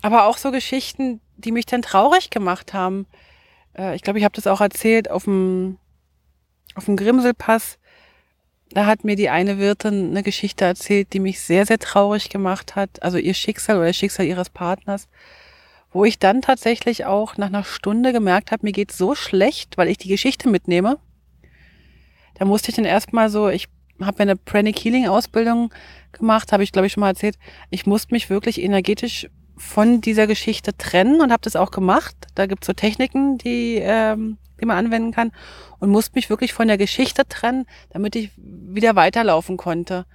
aber 0.02 0.28
auch 0.28 0.38
so 0.38 0.52
Geschichten, 0.52 1.22
die 1.38 1.52
mich 1.52 1.66
dann 1.66 1.82
traurig 1.82 2.30
gemacht 2.30 2.74
haben. 2.74 3.08
Äh, 3.78 3.96
ich 3.96 4.02
glaube, 4.02 4.20
ich 4.20 4.26
habe 4.26 4.36
das 4.36 4.48
auch 4.48 4.62
erzählt 4.62 5.10
auf 5.10 5.24
dem, 5.24 5.78
auf 6.76 6.86
dem 6.86 6.98
Grimselpass 6.98 7.80
da 8.70 8.86
hat 8.86 9.04
mir 9.04 9.16
die 9.16 9.30
eine 9.30 9.58
Wirtin 9.58 10.10
eine 10.10 10.24
Geschichte 10.24 10.66
erzählt, 10.66 11.14
die 11.14 11.20
mich 11.20 11.40
sehr, 11.40 11.66
sehr 11.66 11.80
traurig 11.80 12.30
gemacht 12.30 12.76
hat. 12.76 13.02
Also 13.04 13.18
ihr 13.18 13.34
Schicksal 13.34 13.78
oder 13.78 13.88
das 13.88 13.96
Schicksal 13.96 14.26
ihres 14.26 14.50
Partners. 14.50 15.08
Wo 15.96 16.04
ich 16.04 16.20
dann 16.20 16.42
tatsächlich 16.42 17.06
auch 17.06 17.38
nach 17.38 17.48
einer 17.48 17.64
Stunde 17.64 18.12
gemerkt 18.12 18.52
habe, 18.52 18.66
mir 18.66 18.74
geht's 18.74 18.98
so 18.98 19.16
schlecht, 19.16 19.78
weil 19.78 19.88
ich 19.88 19.98
die 19.98 20.10
Geschichte 20.10 20.50
mitnehme. 20.50 20.98
Da 22.34 22.44
musste 22.44 22.68
ich 22.68 22.76
dann 22.76 22.84
erstmal 22.84 23.30
so, 23.30 23.48
ich 23.48 23.70
habe 24.02 24.20
eine 24.20 24.36
Pranic 24.36 24.78
Healing 24.78 25.08
Ausbildung 25.08 25.74
gemacht, 26.12 26.52
habe 26.52 26.64
ich 26.64 26.74
glaube 26.74 26.88
ich 26.88 26.92
schon 26.92 27.00
mal 27.00 27.12
erzählt. 27.12 27.38
Ich 27.70 27.86
musste 27.86 28.14
mich 28.14 28.30
wirklich 28.30 28.62
energetisch 28.62 29.30
von 29.56 30.02
dieser 30.02 30.28
Geschichte 30.28 30.76
trennen 30.78 31.22
und 31.22 31.32
habe 31.32 31.44
das 31.44 31.56
auch 31.56 31.72
gemacht. 31.72 32.18
Da 32.36 32.46
gibt's 32.46 32.68
so 32.68 32.74
Techniken, 32.74 33.38
die 33.38 33.78
ähm, 33.82 34.38
die 34.60 34.66
man 34.66 34.78
anwenden 34.78 35.12
kann 35.12 35.32
und 35.80 35.92
musste 35.92 36.16
mich 36.16 36.30
wirklich 36.30 36.52
von 36.52 36.68
der 36.68 36.78
Geschichte 36.78 37.26
trennen, 37.26 37.66
damit 37.92 38.18
ich 38.18 38.32
wieder 38.36 38.98
weiterlaufen 38.98 39.56
konnte. 39.56 40.06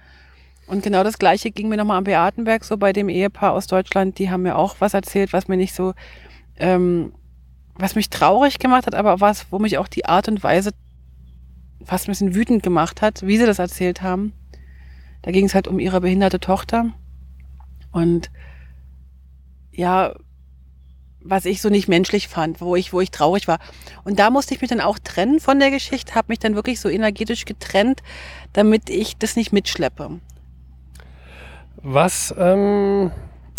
Und 0.67 0.83
genau 0.83 1.03
das 1.03 1.17
Gleiche 1.17 1.51
ging 1.51 1.69
mir 1.69 1.77
nochmal 1.77 1.97
am 1.97 2.03
Beatenberg 2.03 2.63
so 2.63 2.77
bei 2.77 2.93
dem 2.93 3.09
Ehepaar 3.09 3.53
aus 3.53 3.67
Deutschland. 3.67 4.19
Die 4.19 4.29
haben 4.29 4.43
mir 4.43 4.57
auch 4.57 4.75
was 4.79 4.93
erzählt, 4.93 5.33
was 5.33 5.47
mir 5.47 5.57
nicht 5.57 5.75
so, 5.75 5.93
ähm, 6.57 7.13
was 7.75 7.95
mich 7.95 8.09
traurig 8.09 8.59
gemacht 8.59 8.85
hat, 8.85 8.95
aber 8.95 9.19
was, 9.19 9.47
wo 9.51 9.59
mich 9.59 9.77
auch 9.77 9.87
die 9.87 10.05
Art 10.05 10.27
und 10.27 10.43
Weise 10.43 10.71
fast 11.83 12.07
ein 12.07 12.11
bisschen 12.11 12.35
wütend 12.35 12.63
gemacht 12.63 13.01
hat, 13.01 13.25
wie 13.25 13.37
sie 13.37 13.45
das 13.45 13.59
erzählt 13.59 14.01
haben. 14.01 14.33
Da 15.23 15.31
ging 15.31 15.45
es 15.45 15.55
halt 15.55 15.67
um 15.67 15.79
ihre 15.79 16.01
behinderte 16.01 16.39
Tochter. 16.39 16.93
Und 17.91 18.31
ja, 19.71 20.13
was 21.23 21.45
ich 21.45 21.61
so 21.61 21.69
nicht 21.69 21.87
menschlich 21.87 22.27
fand, 22.27 22.61
wo 22.61 22.75
ich, 22.75 22.93
wo 22.93 23.01
ich 23.01 23.11
traurig 23.11 23.47
war. 23.47 23.59
Und 24.03 24.19
da 24.19 24.29
musste 24.29 24.53
ich 24.53 24.61
mich 24.61 24.69
dann 24.69 24.81
auch 24.81 24.97
trennen 24.99 25.39
von 25.39 25.59
der 25.59 25.69
Geschichte, 25.69 26.15
habe 26.15 26.29
mich 26.29 26.39
dann 26.39 26.55
wirklich 26.55 26.79
so 26.79 26.89
energetisch 26.89 27.45
getrennt, 27.45 28.01
damit 28.53 28.89
ich 28.89 29.17
das 29.17 29.35
nicht 29.35 29.53
mitschleppe. 29.53 30.19
Was 31.83 32.33
ähm, 32.37 33.11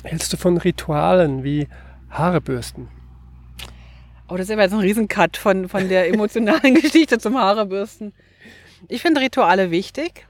hältst 0.04 0.32
du 0.32 0.36
von 0.36 0.56
Ritualen 0.56 1.42
wie 1.42 1.66
Haarebürsten? 2.10 2.88
Oh, 4.28 4.36
das 4.36 4.46
ist 4.46 4.52
aber 4.52 4.62
jetzt 4.62 4.72
ein 4.72 4.78
Riesencut 4.78 5.36
von, 5.36 5.68
von 5.68 5.88
der 5.88 6.08
emotionalen 6.08 6.74
Geschichte 6.80 7.18
zum 7.18 7.36
Haarebürsten. 7.36 8.14
Ich 8.88 9.02
finde 9.02 9.20
Rituale 9.20 9.72
wichtig. 9.72 10.26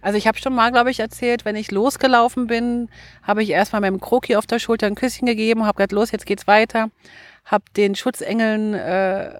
Also 0.00 0.16
ich 0.16 0.26
habe 0.26 0.38
schon 0.38 0.54
mal, 0.54 0.72
glaube 0.72 0.90
ich, 0.90 1.00
erzählt, 1.00 1.44
wenn 1.44 1.54
ich 1.54 1.70
losgelaufen 1.70 2.46
bin, 2.46 2.88
habe 3.22 3.42
ich 3.42 3.50
erstmal 3.50 3.82
meinem 3.82 4.00
Kroki 4.00 4.36
auf 4.36 4.46
der 4.46 4.58
Schulter 4.58 4.86
ein 4.86 4.94
Küsschen 4.94 5.26
gegeben, 5.26 5.66
habe 5.66 5.76
gesagt, 5.76 5.92
los, 5.92 6.12
jetzt 6.12 6.26
geht's 6.26 6.46
weiter. 6.46 6.90
Habe 7.44 7.64
den 7.76 7.94
Schutzengeln 7.94 8.72
äh, 8.72 9.30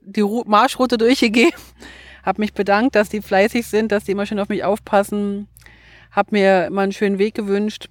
die 0.00 0.24
Marschroute 0.46 0.96
durchgegeben, 0.98 1.60
habe 2.24 2.40
mich 2.40 2.54
bedankt, 2.54 2.94
dass 2.94 3.10
die 3.10 3.20
fleißig 3.20 3.66
sind, 3.66 3.92
dass 3.92 4.04
die 4.04 4.12
immer 4.12 4.24
schön 4.24 4.40
auf 4.40 4.48
mich 4.48 4.64
aufpassen, 4.64 5.46
habe 6.10 6.28
mir 6.32 6.66
immer 6.66 6.82
einen 6.82 6.92
schönen 6.92 7.18
Weg 7.18 7.34
gewünscht 7.34 7.88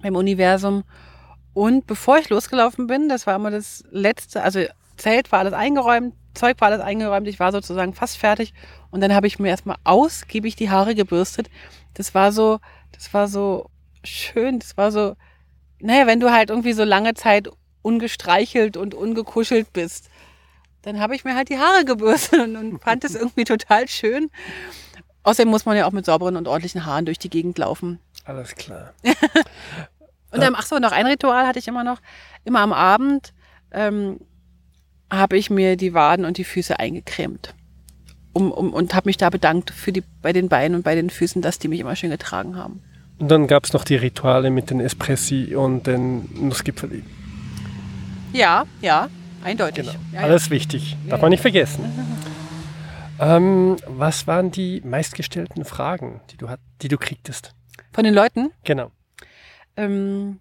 beim 0.00 0.16
Universum. 0.16 0.84
Und 1.54 1.86
bevor 1.86 2.18
ich 2.18 2.28
losgelaufen 2.28 2.86
bin, 2.86 3.08
das 3.08 3.26
war 3.26 3.36
immer 3.36 3.50
das 3.50 3.84
letzte, 3.90 4.42
also 4.42 4.60
Zelt 4.96 5.32
war 5.32 5.40
alles 5.40 5.52
eingeräumt, 5.52 6.14
Zeug 6.34 6.60
war 6.60 6.68
alles 6.68 6.80
eingeräumt, 6.80 7.28
ich 7.28 7.40
war 7.40 7.52
sozusagen 7.52 7.92
fast 7.92 8.16
fertig 8.16 8.54
und 8.90 9.00
dann 9.00 9.14
habe 9.14 9.26
ich 9.26 9.38
mir 9.38 9.48
erstmal 9.48 9.76
ausgiebig 9.84 10.56
die 10.56 10.70
Haare 10.70 10.94
gebürstet. 10.94 11.50
Das 11.94 12.14
war 12.14 12.32
so, 12.32 12.58
das 12.92 13.12
war 13.12 13.28
so 13.28 13.68
schön, 14.04 14.58
das 14.58 14.76
war 14.76 14.90
so, 14.90 15.14
naja, 15.78 16.06
wenn 16.06 16.20
du 16.20 16.32
halt 16.32 16.50
irgendwie 16.50 16.72
so 16.72 16.84
lange 16.84 17.14
Zeit 17.14 17.48
ungestreichelt 17.82 18.76
und 18.76 18.94
ungekuschelt 18.94 19.72
bist, 19.72 20.08
dann 20.82 21.00
habe 21.00 21.14
ich 21.14 21.24
mir 21.24 21.34
halt 21.34 21.48
die 21.48 21.58
Haare 21.58 21.84
gebürstet 21.84 22.40
und, 22.40 22.56
und 22.56 22.82
fand 22.82 23.04
es 23.04 23.14
irgendwie 23.14 23.44
total 23.44 23.88
schön. 23.88 24.30
Außerdem 25.22 25.50
muss 25.50 25.66
man 25.66 25.76
ja 25.76 25.86
auch 25.86 25.92
mit 25.92 26.04
sauberen 26.04 26.36
und 26.36 26.48
ordentlichen 26.48 26.84
Haaren 26.84 27.04
durch 27.04 27.18
die 27.18 27.30
Gegend 27.30 27.58
laufen. 27.58 27.98
Alles 28.24 28.54
klar. 28.54 28.92
und 30.30 30.42
dann, 30.42 30.54
ach 30.56 30.66
so, 30.66 30.78
noch 30.78 30.92
ein 30.92 31.06
Ritual 31.06 31.46
hatte 31.46 31.58
ich 31.58 31.68
immer 31.68 31.84
noch. 31.84 31.98
Immer 32.44 32.60
am 32.60 32.72
Abend 32.72 33.32
ähm, 33.70 34.20
habe 35.10 35.36
ich 35.36 35.50
mir 35.50 35.76
die 35.76 35.94
Waden 35.94 36.24
und 36.24 36.38
die 36.38 36.44
Füße 36.44 36.78
eingecremt 36.78 37.54
um, 38.32 38.50
um, 38.50 38.72
und 38.72 38.94
habe 38.94 39.08
mich 39.08 39.16
da 39.16 39.30
bedankt 39.30 39.70
für 39.70 39.92
die, 39.92 40.02
bei 40.22 40.32
den 40.32 40.48
Beinen 40.48 40.76
und 40.76 40.82
bei 40.82 40.94
den 40.94 41.10
Füßen, 41.10 41.42
dass 41.42 41.58
die 41.58 41.68
mich 41.68 41.80
immer 41.80 41.96
schön 41.96 42.10
getragen 42.10 42.56
haben. 42.56 42.82
Und 43.18 43.30
dann 43.30 43.46
gab 43.46 43.64
es 43.64 43.72
noch 43.72 43.84
die 43.84 43.96
Rituale 43.96 44.50
mit 44.50 44.70
den 44.70 44.80
Espressi 44.80 45.54
und 45.54 45.86
den 45.86 46.28
Nussgipfeli. 46.34 47.04
Ja, 48.32 48.64
ja. 48.80 49.08
eindeutig. 49.44 49.86
Genau. 49.86 49.98
Ja, 50.12 50.20
ja. 50.20 50.26
Alles 50.26 50.50
wichtig. 50.50 50.96
Darf 51.08 51.20
man 51.20 51.30
nicht 51.30 51.42
vergessen. 51.42 51.84
Ähm, 53.22 53.76
was 53.86 54.26
waren 54.26 54.50
die 54.50 54.80
meistgestellten 54.80 55.64
Fragen, 55.64 56.20
die 56.32 56.36
du, 56.36 56.48
hat, 56.48 56.58
die 56.80 56.88
du 56.88 56.98
kriegtest? 56.98 57.54
Von 57.92 58.02
den 58.02 58.14
Leuten? 58.14 58.50
Genau. 58.64 58.90
Ähm, 59.76 60.40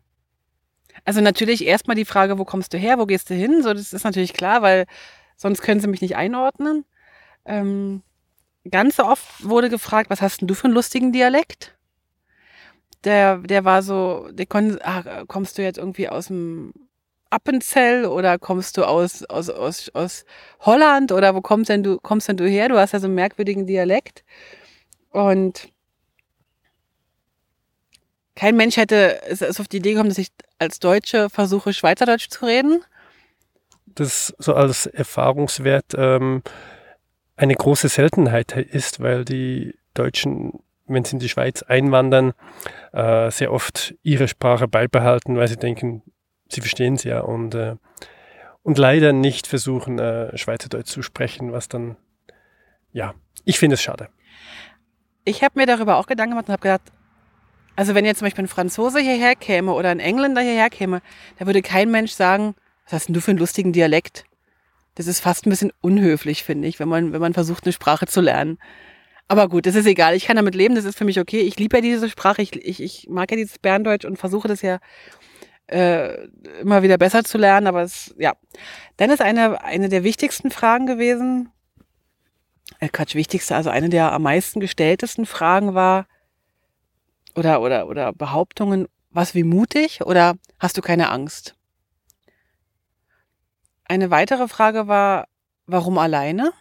also 1.06 1.22
natürlich 1.22 1.64
erstmal 1.64 1.96
die 1.96 2.06
Frage, 2.06 2.40
wo 2.40 2.44
kommst 2.44 2.74
du 2.74 2.80
her, 2.80 2.98
wo 2.98 3.06
gehst 3.06 3.30
du 3.30 3.36
hin? 3.36 3.62
So, 3.62 3.72
das 3.76 3.94
ist 3.94 4.04
natürlich 4.04 4.34
klar, 4.34 4.64
weil 4.64 4.88
sonst 5.36 5.62
können 5.62 5.80
sie 5.80 5.88
mich 5.88 6.02
nicht 6.02 6.16
einordnen. 6.16 6.86
Ähm, 7.46 8.02
ganz 8.68 9.00
oft 9.00 9.48
wurde 9.48 9.70
gefragt, 9.70 10.10
was 10.10 10.24
hast 10.24 10.42
denn 10.42 10.48
du 10.48 10.56
für 10.56 10.66
einen 10.66 10.74
lustigen 10.74 11.12
Dialekt? 11.12 11.78
Der, 13.04 13.38
der 13.38 13.64
war 13.64 13.84
so, 13.84 14.28
der 14.32 14.48
kon, 14.48 14.80
ah, 14.82 15.26
kommst 15.28 15.60
du 15.60 15.62
jetzt 15.62 15.78
irgendwie 15.78 16.10
aus 16.10 16.28
dem 16.28 16.74
Appenzell 17.32 18.06
oder 18.06 18.38
kommst 18.38 18.78
du 18.78 18.84
aus, 18.84 19.24
aus, 19.24 19.50
aus, 19.50 19.90
aus 19.94 20.26
Holland 20.60 21.12
oder 21.12 21.34
wo 21.34 21.42
kommst 21.42 21.70
denn 21.70 21.82
du, 21.82 21.98
kommst 21.98 22.28
denn 22.28 22.38
du 22.38 22.48
her? 22.48 22.70
Du 22.70 22.78
hast 22.78 22.92
ja 22.92 23.00
so 23.00 23.08
einen 23.08 23.16
merkwürdigen 23.16 23.66
Dialekt. 23.66 24.24
Und 25.10 25.72
kein 28.36 28.56
Mensch 28.56 28.78
hätte, 28.78 29.22
ist 29.28 29.60
auf 29.60 29.68
die 29.68 29.78
Idee 29.78 29.92
gekommen, 29.92 30.10
dass 30.10 30.18
ich 30.18 30.30
als 30.60 30.80
Deutsche 30.80 31.30
versuche, 31.30 31.74
Schweizerdeutsch 31.74 32.30
zu 32.30 32.46
reden. 32.46 32.84
Das 33.86 34.34
so 34.38 34.54
als 34.54 34.86
Erfahrungswert 34.86 35.94
ähm, 35.96 36.44
eine 37.36 37.56
große 37.56 37.90
Seltenheit 37.90 38.52
ist, 38.54 39.00
weil 39.00 39.26
die 39.26 39.76
Deutschen, 39.94 40.60
wenn 40.86 41.04
sie 41.04 41.14
in 41.14 41.20
die 41.20 41.30
Schweiz 41.30 41.64
einwandern, 41.64 42.34
äh, 42.94 43.32
sehr 43.32 43.52
oft 43.52 43.96
ihre 44.04 44.28
Sprache 44.28 44.68
beibehalten, 44.68 45.38
weil 45.38 45.48
sie 45.48 45.58
denken, 45.58 46.04
sie 46.52 46.62
verstehen 46.62 46.98
sie 46.98 47.10
ja 47.10 47.22
und, 47.22 47.56
äh, 47.56 47.76
und 48.64 48.78
leider 48.78 49.14
nicht 49.14 49.48
versuchen, 49.48 50.00
äh, 50.00 50.38
Schweizerdeutsch 50.38 50.90
zu 50.90 51.02
sprechen, 51.02 51.52
was 51.52 51.68
dann, 51.68 51.98
ja, 52.92 53.14
ich 53.46 53.60
finde 53.60 53.76
es 53.76 53.82
schade. 53.82 54.10
Ich 55.24 55.44
habe 55.44 55.60
mir 55.60 55.66
darüber 55.66 55.98
auch 55.98 56.08
Gedanken 56.08 56.32
gemacht 56.32 56.48
und 56.48 56.54
habe 56.54 56.62
gedacht, 56.62 56.92
also 57.76 57.96
wenn 57.96 58.06
jetzt 58.06 58.20
zum 58.20 58.26
Beispiel 58.26 58.44
ein 58.44 58.50
Franzose 58.50 59.00
hierher 59.00 59.36
käme 59.36 59.74
oder 59.74 59.90
ein 59.90 60.00
Engländer 60.00 60.42
hierher 60.42 60.70
käme, 60.70 61.02
da 61.38 61.46
würde 61.46 61.62
kein 61.62 61.90
Mensch 61.90 62.12
sagen, 62.12 62.56
was 62.86 62.94
hast 62.94 63.08
denn 63.08 63.14
du 63.14 63.22
für 63.22 63.32
einen 63.32 63.40
lustigen 63.40 63.74
Dialekt? 63.74 64.26
Das 64.96 65.08
ist 65.08 65.22
fast 65.22 65.46
ein 65.46 65.50
bisschen 65.50 65.72
unhöflich, 65.82 66.44
finde 66.44 66.68
ich, 66.68 66.80
wenn 66.80 66.90
man, 66.90 67.14
wenn 67.14 67.22
man 67.22 67.34
versucht, 67.34 67.64
eine 67.64 67.74
Sprache 67.74 68.08
zu 68.08 68.20
lernen. 68.20 68.58
Aber 69.28 69.48
gut, 69.48 69.66
das 69.66 69.76
ist 69.76 69.86
egal. 69.86 70.16
Ich 70.16 70.26
kann 70.26 70.36
damit 70.36 70.56
leben, 70.56 70.76
das 70.76 70.84
ist 70.84 70.98
für 70.98 71.06
mich 71.06 71.20
okay. 71.20 71.40
Ich 71.40 71.58
liebe 71.58 71.78
ja 71.78 71.82
diese 71.82 72.10
Sprache, 72.10 72.42
ich, 72.42 72.54
ich, 72.56 72.84
ich 72.84 73.08
mag 73.10 73.32
ja 73.32 73.38
dieses 73.38 73.60
Berndeutsch 73.60 74.04
und 74.04 74.18
versuche 74.18 74.50
das 74.50 74.62
ja 74.62 74.80
äh, 75.72 76.26
immer 76.62 76.84
wieder 76.84 76.98
besser 76.98 77.24
zu 77.24 77.38
lernen, 77.38 77.68
aber 77.68 77.82
es, 77.82 78.14
ja. 78.18 78.34
Dann 78.98 79.10
ist 79.10 79.22
eine, 79.22 79.64
eine 79.64 79.90
der 79.90 80.04
wichtigsten 80.04 80.52
Fragen 80.52 80.86
gewesen, 80.86 81.50
äh, 82.80 82.90
Quatsch, 82.90 83.16
wichtigste, 83.16 83.56
also 83.56 83.70
eine 83.70 83.90
der 83.90 84.12
am 84.12 84.24
meisten 84.24 84.60
gestelltesten 84.60 85.26
Fragen 85.26 85.74
war, 85.74 86.08
oder, 87.36 87.62
oder, 87.62 87.88
oder 87.88 88.14
Behauptungen, 88.14 88.88
was 89.10 89.36
wie 89.36 89.44
mutig 89.44 90.02
oder 90.06 90.36
hast 90.60 90.78
du 90.78 90.82
keine 90.82 91.10
Angst? 91.10 91.56
Eine 93.86 94.10
weitere 94.10 94.48
Frage 94.48 94.88
war, 94.88 95.28
warum 95.66 95.98
alleine? 95.98 96.52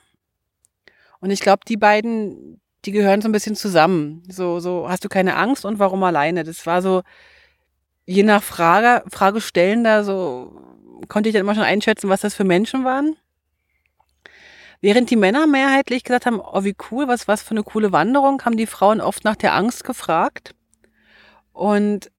Und 1.20 1.30
ich 1.30 1.40
glaube, 1.40 1.62
die 1.66 1.76
beiden, 1.76 2.60
die 2.84 2.92
gehören 2.92 3.22
so 3.22 3.28
ein 3.28 3.32
bisschen 3.32 3.54
zusammen. 3.54 4.22
So, 4.28 4.58
so, 4.58 4.88
hast 4.88 5.04
du 5.04 5.08
keine 5.08 5.36
Angst 5.36 5.64
und 5.64 5.78
warum 5.78 6.02
alleine? 6.02 6.44
Das 6.44 6.66
war 6.66 6.82
so, 6.82 7.02
je 8.10 8.24
nach 8.24 8.42
Frage, 8.42 9.04
Fragestellender, 9.08 10.02
so 10.02 10.52
konnte 11.08 11.28
ich 11.28 11.32
dann 11.32 11.42
immer 11.42 11.54
schon 11.54 11.62
einschätzen, 11.62 12.10
was 12.10 12.22
das 12.22 12.34
für 12.34 12.44
Menschen 12.44 12.84
waren. 12.84 13.16
Während 14.80 15.10
die 15.10 15.16
Männer 15.16 15.46
mehrheitlich 15.46 16.02
gesagt 16.02 16.26
haben, 16.26 16.40
oh 16.40 16.64
wie 16.64 16.74
cool, 16.90 17.06
was, 17.06 17.28
was 17.28 17.42
für 17.42 17.52
eine 17.52 17.62
coole 17.62 17.92
Wanderung, 17.92 18.42
haben 18.44 18.56
die 18.56 18.66
Frauen 18.66 19.00
oft 19.00 19.24
nach 19.24 19.36
der 19.36 19.54
Angst 19.54 19.84
gefragt. 19.84 20.54
Und 21.52 22.10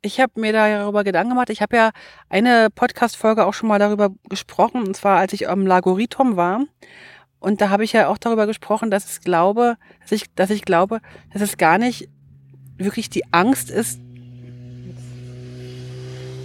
ich 0.00 0.20
habe 0.20 0.40
mir 0.40 0.52
darüber 0.52 1.04
Gedanken 1.04 1.30
gemacht. 1.30 1.50
Ich 1.50 1.60
habe 1.60 1.76
ja 1.76 1.90
eine 2.30 2.70
Podcast-Folge 2.70 3.44
auch 3.44 3.54
schon 3.54 3.68
mal 3.68 3.78
darüber 3.78 4.10
gesprochen, 4.30 4.82
und 4.82 4.96
zwar 4.96 5.18
als 5.18 5.34
ich 5.34 5.48
am 5.48 5.66
Lagoritum 5.66 6.36
war. 6.36 6.64
Und 7.38 7.60
da 7.60 7.68
habe 7.68 7.84
ich 7.84 7.92
ja 7.92 8.08
auch 8.08 8.16
darüber 8.16 8.46
gesprochen, 8.46 8.90
dass 8.90 9.10
ich 9.10 9.24
glaube, 9.24 9.76
dass 10.00 10.12
ich, 10.12 10.32
dass 10.34 10.48
ich 10.48 10.64
glaube, 10.64 11.00
dass 11.32 11.42
es 11.42 11.58
gar 11.58 11.76
nicht 11.76 12.08
wirklich 12.78 13.10
die 13.10 13.30
Angst 13.32 13.70
ist. 13.70 14.00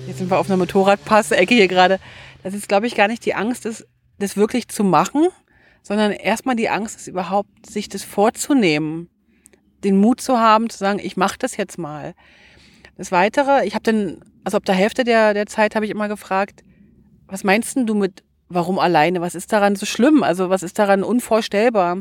Jetzt 0.09 0.17
sind 0.17 0.31
wir 0.31 0.39
auf 0.39 0.49
einer 0.49 0.57
Motorradpass-Ecke 0.57 1.53
hier 1.53 1.67
gerade. 1.67 1.99
Dass 2.41 2.55
es, 2.55 2.67
glaube 2.67 2.87
ich, 2.87 2.95
gar 2.95 3.07
nicht 3.07 3.23
die 3.27 3.35
Angst 3.35 3.67
ist, 3.67 3.85
das 4.17 4.35
wirklich 4.35 4.67
zu 4.67 4.83
machen, 4.83 5.27
sondern 5.83 6.11
erstmal 6.11 6.55
die 6.55 6.67
Angst 6.67 6.97
ist 6.97 7.07
überhaupt, 7.07 7.69
sich 7.69 7.89
das 7.89 8.03
vorzunehmen. 8.03 9.07
Den 9.83 9.97
Mut 9.97 10.19
zu 10.19 10.39
haben, 10.39 10.71
zu 10.71 10.79
sagen, 10.79 10.97
ich 10.97 11.15
mache 11.15 11.37
das 11.37 11.57
jetzt 11.57 11.77
mal. 11.77 12.15
Das 12.97 13.11
Weitere, 13.11 13.67
ich 13.67 13.75
habe 13.75 13.83
dann, 13.83 14.21
also 14.43 14.57
ab 14.57 14.65
der 14.65 14.73
Hälfte 14.73 15.03
der, 15.03 15.35
der 15.35 15.45
Zeit 15.45 15.75
habe 15.75 15.85
ich 15.85 15.91
immer 15.91 16.07
gefragt, 16.07 16.63
was 17.27 17.43
meinst 17.43 17.75
denn 17.75 17.85
du 17.85 17.93
mit 17.93 18.23
warum 18.47 18.79
alleine? 18.79 19.21
Was 19.21 19.35
ist 19.35 19.53
daran 19.53 19.75
so 19.75 19.85
schlimm? 19.85 20.23
Also 20.23 20.49
was 20.49 20.63
ist 20.63 20.79
daran 20.79 21.03
unvorstellbar? 21.03 21.99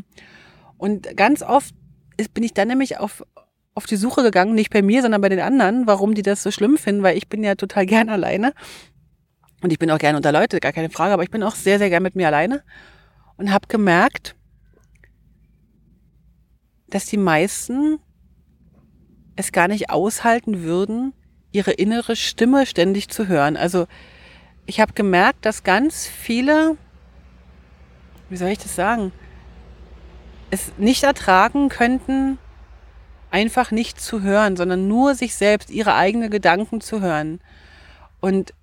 Und 0.78 1.14
ganz 1.14 1.42
oft 1.42 1.74
ist, 2.16 2.32
bin 2.32 2.42
ich 2.42 2.54
dann 2.54 2.68
nämlich 2.68 2.96
auf, 2.96 3.22
auf 3.78 3.86
die 3.86 3.94
Suche 3.94 4.24
gegangen, 4.24 4.56
nicht 4.56 4.70
bei 4.70 4.82
mir, 4.82 5.02
sondern 5.02 5.20
bei 5.20 5.28
den 5.28 5.38
anderen, 5.38 5.86
warum 5.86 6.14
die 6.14 6.22
das 6.22 6.42
so 6.42 6.50
schlimm 6.50 6.76
finden, 6.76 7.04
weil 7.04 7.16
ich 7.16 7.28
bin 7.28 7.44
ja 7.44 7.54
total 7.54 7.86
gern 7.94 8.08
alleine. 8.08 8.52
Und 9.62 9.72
ich 9.72 9.78
bin 9.78 9.88
auch 9.92 9.98
gern 9.98 10.16
unter 10.16 10.32
Leute, 10.32 10.58
gar 10.58 10.72
keine 10.72 10.90
Frage, 10.90 11.14
aber 11.14 11.22
ich 11.22 11.30
bin 11.30 11.44
auch 11.44 11.54
sehr, 11.54 11.78
sehr 11.78 11.88
gern 11.88 12.02
mit 12.02 12.16
mir 12.16 12.26
alleine. 12.26 12.64
Und 13.36 13.52
habe 13.52 13.68
gemerkt, 13.68 14.34
dass 16.90 17.06
die 17.06 17.16
meisten 17.16 18.00
es 19.36 19.52
gar 19.52 19.68
nicht 19.68 19.90
aushalten 19.90 20.64
würden, 20.64 21.12
ihre 21.52 21.70
innere 21.70 22.16
Stimme 22.16 22.66
ständig 22.66 23.08
zu 23.08 23.28
hören. 23.28 23.56
Also 23.56 23.86
ich 24.66 24.80
habe 24.80 24.92
gemerkt, 24.92 25.46
dass 25.46 25.62
ganz 25.62 26.04
viele, 26.04 26.76
wie 28.28 28.36
soll 28.36 28.48
ich 28.48 28.58
das 28.58 28.74
sagen, 28.74 29.12
es 30.50 30.72
nicht 30.78 31.04
ertragen 31.04 31.68
könnten, 31.68 32.38
einfach 33.30 33.70
nicht 33.70 34.00
zu 34.00 34.22
hören, 34.22 34.56
sondern 34.56 34.88
nur 34.88 35.14
sich 35.14 35.34
selbst, 35.34 35.70
ihre 35.70 35.94
eigenen 35.94 36.30
Gedanken 36.30 36.80
zu 36.80 37.00
hören. 37.00 37.40
Und 38.20 38.54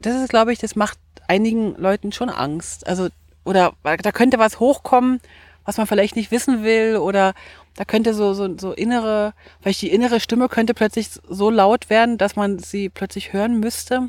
das 0.00 0.16
ist, 0.16 0.30
glaube 0.30 0.52
ich, 0.52 0.58
das 0.58 0.76
macht 0.76 0.98
einigen 1.28 1.76
Leuten 1.76 2.12
schon 2.12 2.28
Angst. 2.28 2.86
Also, 2.86 3.08
oder 3.44 3.72
da 3.82 4.12
könnte 4.12 4.38
was 4.38 4.60
hochkommen, 4.60 5.20
was 5.64 5.76
man 5.76 5.86
vielleicht 5.86 6.16
nicht 6.16 6.30
wissen 6.30 6.62
will, 6.62 6.96
oder 6.96 7.34
da 7.76 7.84
könnte 7.84 8.14
so, 8.14 8.34
so, 8.34 8.58
so 8.58 8.72
innere, 8.72 9.32
vielleicht 9.60 9.82
die 9.82 9.92
innere 9.92 10.20
Stimme 10.20 10.48
könnte 10.48 10.74
plötzlich 10.74 11.08
so 11.28 11.50
laut 11.50 11.88
werden, 11.90 12.18
dass 12.18 12.36
man 12.36 12.58
sie 12.58 12.88
plötzlich 12.88 13.32
hören 13.32 13.60
müsste. 13.60 14.08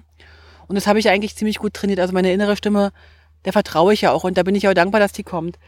Und 0.67 0.75
das 0.75 0.87
habe 0.87 0.99
ich 0.99 1.09
eigentlich 1.09 1.35
ziemlich 1.35 1.59
gut 1.59 1.73
trainiert. 1.73 1.99
Also 1.99 2.13
meine 2.13 2.33
innere 2.33 2.55
Stimme, 2.55 2.91
der 3.45 3.53
vertraue 3.53 3.93
ich 3.93 4.01
ja 4.01 4.11
auch 4.11 4.23
und 4.23 4.37
da 4.37 4.43
bin 4.43 4.55
ich 4.55 4.67
auch 4.67 4.73
dankbar, 4.73 4.99
dass 4.99 5.11
die 5.11 5.23
kommt. 5.23 5.59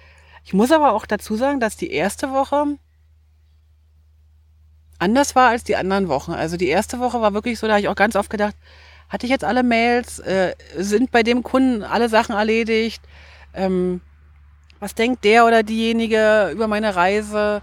Ich 0.45 0.53
muss 0.53 0.71
aber 0.71 0.93
auch 0.93 1.05
dazu 1.05 1.35
sagen, 1.35 1.59
dass 1.59 1.77
die 1.77 1.91
erste 1.91 2.31
Woche 2.31 2.77
anders 5.03 5.35
war 5.35 5.49
als 5.49 5.63
die 5.63 5.75
anderen 5.75 6.07
Wochen. 6.07 6.31
Also 6.31 6.57
die 6.57 6.69
erste 6.69 6.99
Woche 6.99 7.21
war 7.21 7.33
wirklich 7.33 7.59
so, 7.59 7.67
da 7.67 7.73
habe 7.73 7.81
ich 7.81 7.89
auch 7.89 7.95
ganz 7.95 8.15
oft 8.15 8.29
gedacht, 8.29 8.55
hatte 9.09 9.25
ich 9.25 9.29
jetzt 9.29 9.43
alle 9.43 9.61
Mails, 9.61 10.19
äh, 10.19 10.55
sind 10.77 11.11
bei 11.11 11.23
dem 11.23 11.43
Kunden 11.43 11.83
alle 11.83 12.09
Sachen 12.09 12.35
erledigt, 12.35 13.03
ähm, 13.53 14.01
was 14.79 14.95
denkt 14.95 15.23
der 15.23 15.45
oder 15.45 15.63
diejenige 15.63 16.49
über 16.51 16.67
meine 16.67 16.95
Reise? 16.95 17.61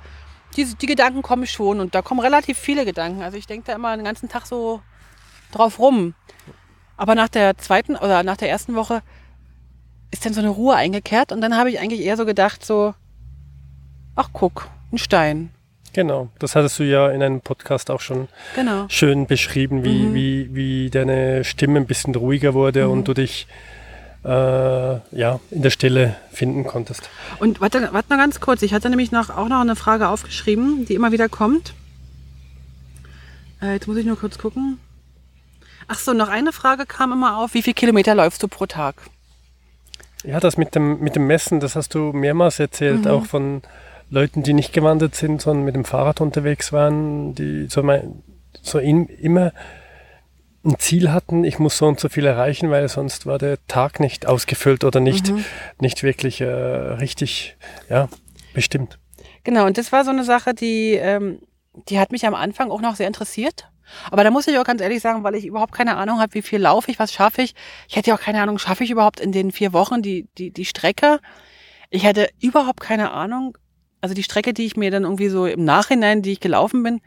Die, 0.57 0.65
die 0.65 0.87
Gedanken 0.87 1.23
kommen 1.23 1.47
schon 1.47 1.81
und 1.81 1.95
da 1.95 2.03
kommen 2.03 2.21
relativ 2.21 2.59
viele 2.59 2.85
Gedanken. 2.85 3.23
Also 3.23 3.37
ich 3.37 3.47
denke 3.47 3.67
da 3.67 3.75
immer 3.75 3.97
den 3.97 4.05
ganzen 4.05 4.29
Tag 4.29 4.47
so 4.47 4.81
drauf 5.53 5.79
rum. 5.79 6.15
Aber 6.97 7.15
nach 7.15 7.29
der 7.29 7.57
zweiten 7.59 7.97
oder 7.97 8.23
nach 8.23 8.37
der 8.37 8.51
ersten 8.51 8.75
Woche 8.75 9.03
ist 10.11 10.27
dann 10.27 10.35
so 10.35 10.41
eine 10.41 10.51
Ruhe 10.51 10.75
eingekehrt 10.75 11.33
und 11.33 11.41
dann 11.41 11.57
habe 11.57 11.71
ich 11.71 11.79
eigentlich 11.79 12.01
eher 12.01 12.17
so 12.17 12.27
gedacht, 12.27 12.65
so, 12.65 12.95
ach 14.17 14.31
guck, 14.33 14.69
ein 14.93 14.99
Stein. 14.99 15.51
Genau, 15.93 16.29
das 16.39 16.55
hattest 16.55 16.79
du 16.79 16.85
ja 16.85 17.09
in 17.11 17.23
einem 17.23 17.41
Podcast 17.41 17.91
auch 17.91 18.01
schon 18.01 18.29
Genau. 18.55 18.87
schön 18.89 19.27
beschrieben, 19.27 19.83
wie, 19.85 19.99
Mhm. 20.05 20.15
wie, 20.15 20.55
wie 20.55 20.91
deine 20.91 21.43
Stimme 21.45 21.81
ein 21.81 21.87
bisschen 21.87 22.15
ruhiger 22.15 22.55
wurde 22.55 22.85
Mhm. 22.87 22.93
und 22.93 23.09
du 23.09 23.15
dich 23.15 23.47
äh, 24.23 24.29
ja, 24.29 25.41
in 25.51 25.63
der 25.63 25.71
Stille 25.71 26.15
finden 26.31 26.65
konntest. 26.65 27.09
Und 27.39 27.63
warte, 27.63 27.89
warte 27.93 28.11
noch 28.11 28.19
ganz 28.19 28.39
kurz, 28.39 28.61
ich 28.61 28.75
hatte 28.75 28.91
nämlich 28.91 29.13
noch, 29.13 29.31
auch 29.31 29.49
noch 29.49 29.61
eine 29.63 29.77
Frage 29.77 30.09
aufgeschrieben, 30.09 30.85
die 30.85 30.95
immer 30.95 31.11
wieder 31.11 31.31
kommt. 31.31 31.73
Äh, 33.63 33.73
jetzt 33.75 33.89
muss 33.89 33.97
ich 33.97 34.05
nur 34.07 34.19
kurz 34.19 34.37
gucken. 34.37 34.79
Ach 35.89 35.99
so, 35.99 36.13
noch 36.13 36.29
eine 36.29 36.53
Frage 36.53 36.85
kam 36.87 37.13
immer 37.13 37.39
auf, 37.39 37.55
wie 37.55 37.63
viel 37.63 37.73
Kilometer 37.75 38.15
läufst 38.15 38.43
du 38.43 38.49
pro 38.49 38.67
Tag? 38.67 38.97
Ja, 40.23 40.39
das 40.39 40.57
mit 40.59 40.75
dem, 40.75 41.01
mit 41.01 41.17
dem 41.17 41.27
Messen, 41.27 41.59
das 41.61 41.75
hast 41.75 41.95
du 41.95 42.13
mehrmals 42.13 42.61
erzählt, 42.61 43.07
Mhm. 43.07 43.11
auch 43.11 43.25
von 43.25 43.63
Leuten, 44.11 44.43
die 44.43 44.53
nicht 44.53 44.73
gewandert 44.73 45.15
sind, 45.15 45.41
sondern 45.41 45.65
mit 45.65 45.75
dem 45.75 45.85
Fahrrad 45.85 46.21
unterwegs 46.21 46.73
waren, 46.73 47.35
die 47.35 47.69
so, 47.69 47.83
mein, 47.83 48.23
so 48.61 48.79
in, 48.79 49.07
immer 49.07 49.53
ein 50.65 50.79
Ziel 50.79 51.11
hatten, 51.11 51.45
ich 51.45 51.59
muss 51.59 51.79
so 51.79 51.87
und 51.87 51.99
so 51.99 52.09
viel 52.09 52.27
erreichen, 52.27 52.71
weil 52.71 52.89
sonst 52.89 53.25
war 53.25 53.39
der 53.39 53.59
Tag 53.67 53.99
nicht 53.99 54.27
ausgefüllt 54.27 54.85
oder 54.85 55.01
nicht, 55.01 55.31
mhm. 55.31 55.45
nicht 55.81 56.03
wirklich 56.03 56.41
äh, 56.41 56.47
richtig 56.47 57.57
ja, 57.89 58.09
bestimmt. 58.53 58.99
Genau, 59.45 59.67
und 59.67 59.79
das 59.79 59.91
war 59.91 60.05
so 60.05 60.11
eine 60.11 60.25
Sache, 60.25 60.53
die, 60.53 60.93
ähm, 60.95 61.39
die 61.89 61.99
hat 61.99 62.13
mich 62.13 62.27
am 62.27 62.35
Anfang 62.35 62.71
auch 62.71 62.83
noch 62.83 62.97
sehr 62.97 63.07
interessiert. 63.07 63.71
Aber 64.11 64.23
da 64.23 64.31
muss 64.31 64.47
ich 64.47 64.59
auch 64.59 64.65
ganz 64.65 64.81
ehrlich 64.81 65.01
sagen, 65.01 65.25
weil 65.25 65.35
ich 65.35 65.47
überhaupt 65.47 65.73
keine 65.73 65.97
Ahnung 65.97 66.21
habe, 66.21 66.35
wie 66.35 66.43
viel 66.43 66.61
laufe 66.61 66.91
ich, 66.91 66.99
was 66.99 67.13
schaffe 67.13 67.43
ich. 67.43 67.55
Ich 67.89 67.97
hätte 67.97 68.11
ja 68.11 68.17
auch 68.17 68.21
keine 68.21 68.41
Ahnung, 68.43 68.59
schaffe 68.59 68.85
ich 68.85 68.91
überhaupt 68.91 69.19
in 69.19 69.33
den 69.33 69.51
vier 69.51 69.73
Wochen 69.73 70.03
die, 70.03 70.29
die, 70.39 70.53
die 70.53 70.65
Strecke. 70.65 71.21
Ich 71.89 72.05
hätte 72.05 72.29
überhaupt 72.41 72.81
keine 72.81 73.11
Ahnung. 73.11 73.57
Also 74.01 74.15
die 74.15 74.23
Strecke, 74.23 74.55
die 74.55 74.67
ich 74.67 74.77
mir 74.77 74.91
dann 74.91 75.05
irgendwie 75.05 75.29
so 75.29 75.47
im 75.47 75.65
Nachhinein, 75.65 76.23
die 76.23 76.33
ich 76.33 76.41
gelaufen 76.41 76.83
bin, 76.83 77.01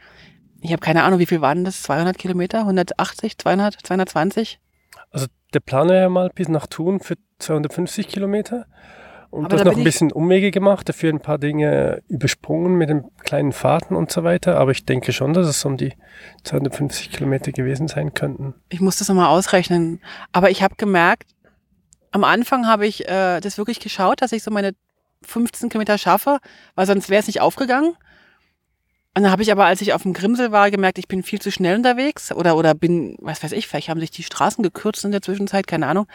ich 0.63 0.71
habe 0.71 0.79
keine 0.79 1.03
Ahnung, 1.03 1.19
wie 1.19 1.25
viel 1.25 1.41
waren 1.41 1.65
das? 1.65 1.83
200 1.83 2.17
Kilometer? 2.17 2.59
180, 2.59 3.37
200, 3.37 3.75
220? 3.83 4.59
Also 5.11 5.27
der 5.53 5.59
Plan 5.59 5.89
ja 5.89 6.07
mal 6.07 6.29
bis 6.33 6.47
nach 6.47 6.67
Thun 6.67 7.01
für 7.01 7.15
250 7.39 8.07
Kilometer. 8.07 8.65
Und 9.29 9.51
du 9.51 9.57
hast 9.57 9.65
noch 9.65 9.75
ein 9.75 9.83
bisschen 9.83 10.11
Umwege 10.11 10.51
gemacht, 10.51 10.87
dafür 10.87 11.11
ein 11.11 11.19
paar 11.19 11.39
Dinge 11.39 12.03
übersprungen 12.07 12.75
mit 12.75 12.89
den 12.89 13.05
kleinen 13.23 13.51
Fahrten 13.51 13.95
und 13.95 14.11
so 14.11 14.23
weiter. 14.23 14.57
Aber 14.57 14.71
ich 14.71 14.85
denke 14.85 15.11
schon, 15.11 15.33
dass 15.33 15.47
es 15.47 15.65
um 15.65 15.75
die 15.75 15.93
250 16.43 17.11
Kilometer 17.11 17.51
gewesen 17.51 17.87
sein 17.87 18.13
könnten. 18.13 18.53
Ich 18.69 18.79
muss 18.79 18.97
das 18.97 19.09
nochmal 19.09 19.27
ausrechnen. 19.27 20.01
Aber 20.31 20.51
ich 20.51 20.61
habe 20.61 20.75
gemerkt, 20.75 21.31
am 22.11 22.23
Anfang 22.23 22.67
habe 22.67 22.85
ich 22.85 23.09
äh, 23.09 23.39
das 23.41 23.57
wirklich 23.57 23.79
geschaut, 23.79 24.21
dass 24.21 24.31
ich 24.31 24.43
so 24.43 24.51
meine 24.51 24.75
15 25.23 25.69
Kilometer 25.69 25.97
schaffe, 25.97 26.39
weil 26.75 26.85
sonst 26.85 27.09
wäre 27.09 27.21
es 27.21 27.27
nicht 27.27 27.41
aufgegangen. 27.41 27.95
Und 29.15 29.23
dann 29.23 29.31
habe 29.31 29.43
ich 29.43 29.51
aber, 29.51 29.65
als 29.65 29.81
ich 29.81 29.93
auf 29.93 30.03
dem 30.03 30.13
Grimsel 30.13 30.51
war, 30.51 30.71
gemerkt, 30.71 30.97
ich 30.97 31.07
bin 31.07 31.21
viel 31.21 31.39
zu 31.39 31.51
schnell 31.51 31.75
unterwegs 31.75 32.31
oder, 32.31 32.55
oder 32.55 32.73
bin, 32.73 33.15
was 33.19 33.43
weiß 33.43 33.51
ich, 33.51 33.67
vielleicht 33.67 33.89
haben 33.89 33.99
sich 33.99 34.09
die 34.09 34.23
Straßen 34.23 34.63
gekürzt 34.63 35.05
in 35.05 35.11
der 35.11 35.21
Zwischenzeit, 35.21 35.67
keine 35.67 35.87
Ahnung. 35.87 36.07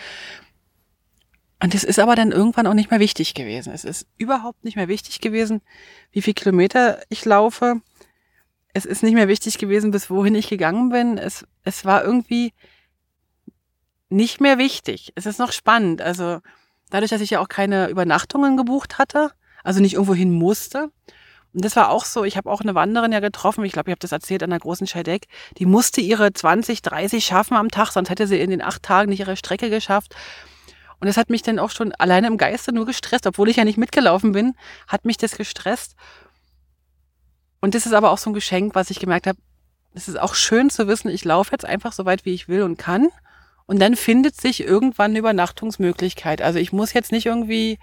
Und 1.61 1.75
es 1.75 1.85
ist 1.85 1.99
aber 1.99 2.14
dann 2.14 2.33
irgendwann 2.33 2.66
auch 2.66 2.75
nicht 2.75 2.90
mehr 2.90 3.01
wichtig 3.01 3.35
gewesen. 3.35 3.73
Es 3.73 3.85
ist 3.85 4.07
überhaupt 4.16 4.64
nicht 4.64 4.77
mehr 4.77 4.88
wichtig 4.88 5.21
gewesen, 5.21 5.61
wie 6.12 6.23
viel 6.23 6.35
Kilometer 6.35 7.01
ich 7.09 7.25
laufe. 7.25 7.81
Es 8.75 8.85
ist 8.85 9.03
nicht 9.03 9.14
mehr 9.14 9.29
wichtig 9.29 9.59
gewesen, 9.59 9.90
bis 9.90 10.11
wohin 10.11 10.35
ich 10.35 10.49
gegangen 10.49 10.90
bin. 10.90 11.18
Es, 11.18 11.47
es 11.64 11.85
war 11.85 12.05
irgendwie 12.05 12.53
nicht 14.09 14.40
mehr 14.40 14.59
wichtig. 14.59 15.12
Es 15.16 15.27
ist 15.27 15.38
noch 15.38 15.53
spannend. 15.53 16.01
Also 16.01 16.40
dadurch, 16.90 17.11
dass 17.11 17.20
ich 17.20 17.31
ja 17.31 17.40
auch 17.40 17.48
keine 17.48 17.88
Übernachtungen 17.88 18.57
gebucht 18.57 18.98
hatte, 18.98 19.31
also 19.64 19.81
nicht 19.81 19.94
irgendwo 19.94 20.14
hin 20.14 20.31
musste. 20.31 20.90
Und 21.55 21.64
das 21.64 21.77
war 21.77 21.90
auch 21.90 22.05
so, 22.05 22.24
ich 22.24 22.37
habe 22.37 22.51
auch 22.51 22.61
eine 22.61 22.74
Wanderin 22.74 23.12
ja 23.12 23.20
getroffen, 23.20 23.64
ich 23.64 23.72
glaube, 23.72 23.90
ich 23.90 23.92
habe 23.92 24.01
das 24.01 24.12
erzählt 24.12 24.42
an 24.42 24.51
der 24.51 24.59
großen 24.59 24.87
Scheideck, 24.87 25.27
die 25.59 25.66
musste 25.66 26.01
ihre 26.01 26.33
20, 26.33 26.83
30 26.83 27.24
schaffen 27.24 27.57
am 27.57 27.70
Tag, 27.70 27.90
sonst 27.90 28.11
hätte 28.11 28.27
sie 28.27 28.38
in 28.38 28.51
den 28.51 28.62
acht 28.62 28.83
Tagen 28.83 29.11
nicht 29.11 29.20
ihre 29.20 29.37
Strecke 29.37 29.70
geschafft. 29.70 30.14
Und 31.01 31.07
das 31.07 31.16
hat 31.16 31.31
mich 31.31 31.42
dann 31.42 31.59
auch 31.59 31.70
schon 31.70 31.92
alleine 31.92 32.27
im 32.27 32.37
Geiste 32.37 32.72
nur 32.72 32.87
gestresst, 32.87 33.27
obwohl 33.27 33.48
ich 33.48 33.57
ja 33.57 33.64
nicht 33.64 33.79
mitgelaufen 33.79 34.33
bin, 34.33 34.55
hat 34.88 35.05
mich 35.05 35.16
das 35.16 35.37
gestresst. 35.37 35.94
Und 37.61 37.74
das 37.74 37.87
ist 37.87 37.92
aber 37.92 38.11
auch 38.11 38.18
so 38.18 38.31
ein 38.31 38.35
Geschenk, 38.35 38.74
was 38.74 38.90
ich 38.90 38.98
gemerkt 38.98 39.27
habe. 39.27 39.38
Es 39.94 40.09
ist 40.09 40.18
auch 40.18 40.35
schön 40.35 40.70
zu 40.70 40.87
wissen, 40.87 41.09
ich 41.09 41.24
laufe 41.24 41.53
jetzt 41.53 41.64
einfach 41.64 41.92
so 41.92 42.05
weit, 42.05 42.24
wie 42.24 42.35
ich 42.35 42.48
will 42.48 42.62
und 42.62 42.79
kann. 42.79 43.09
Und 43.69 43.81
dann 43.81 43.97
findet 43.97 44.41
sich 44.41 44.65
irgendwann 44.65 45.11
eine 45.11 45.19
Übernachtungsmöglichkeit. 45.19 46.41
Also 46.41 46.59
ich 46.59 46.73
muss 46.73 46.95
jetzt 46.95 47.13
nicht 47.13 47.27
irgendwie 47.27 47.79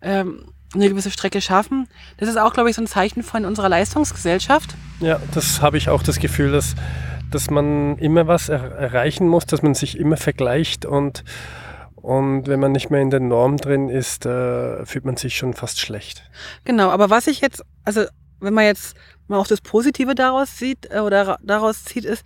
ähm, 0.00 0.46
eine 0.74 0.88
gewisse 0.88 1.10
Strecke 1.10 1.42
schaffen. 1.42 1.86
Das 2.16 2.30
ist 2.30 2.38
auch, 2.38 2.54
glaube 2.54 2.70
ich, 2.70 2.76
so 2.76 2.82
ein 2.82 2.86
Zeichen 2.86 3.22
von 3.22 3.44
unserer 3.44 3.68
Leistungsgesellschaft. 3.68 4.74
Ja, 5.00 5.20
das 5.34 5.60
habe 5.60 5.76
ich 5.76 5.90
auch 5.90 6.02
das 6.02 6.18
Gefühl, 6.18 6.50
dass, 6.50 6.74
dass 7.30 7.50
man 7.50 7.98
immer 7.98 8.26
was 8.26 8.48
er 8.48 8.72
erreichen 8.72 9.28
muss, 9.28 9.44
dass 9.44 9.60
man 9.60 9.74
sich 9.74 9.98
immer 9.98 10.16
vergleicht 10.16 10.86
und 10.86 11.24
und 12.00 12.46
wenn 12.46 12.60
man 12.60 12.72
nicht 12.72 12.90
mehr 12.90 13.02
in 13.02 13.10
der 13.10 13.20
Norm 13.20 13.58
drin 13.58 13.90
ist, 13.90 14.24
äh, 14.24 14.86
fühlt 14.86 15.04
man 15.04 15.16
sich 15.16 15.36
schon 15.36 15.52
fast 15.52 15.78
schlecht. 15.80 16.22
Genau, 16.64 16.88
aber 16.88 17.10
was 17.10 17.26
ich 17.26 17.40
jetzt, 17.40 17.62
also 17.84 18.04
wenn 18.40 18.54
man 18.54 18.64
jetzt 18.64 18.96
mal 19.26 19.36
auch 19.36 19.48
das 19.48 19.60
Positive 19.60 20.14
daraus 20.14 20.56
sieht 20.56 20.90
äh, 20.90 21.00
oder 21.00 21.38
daraus 21.42 21.84
zieht, 21.84 22.04
ist, 22.04 22.24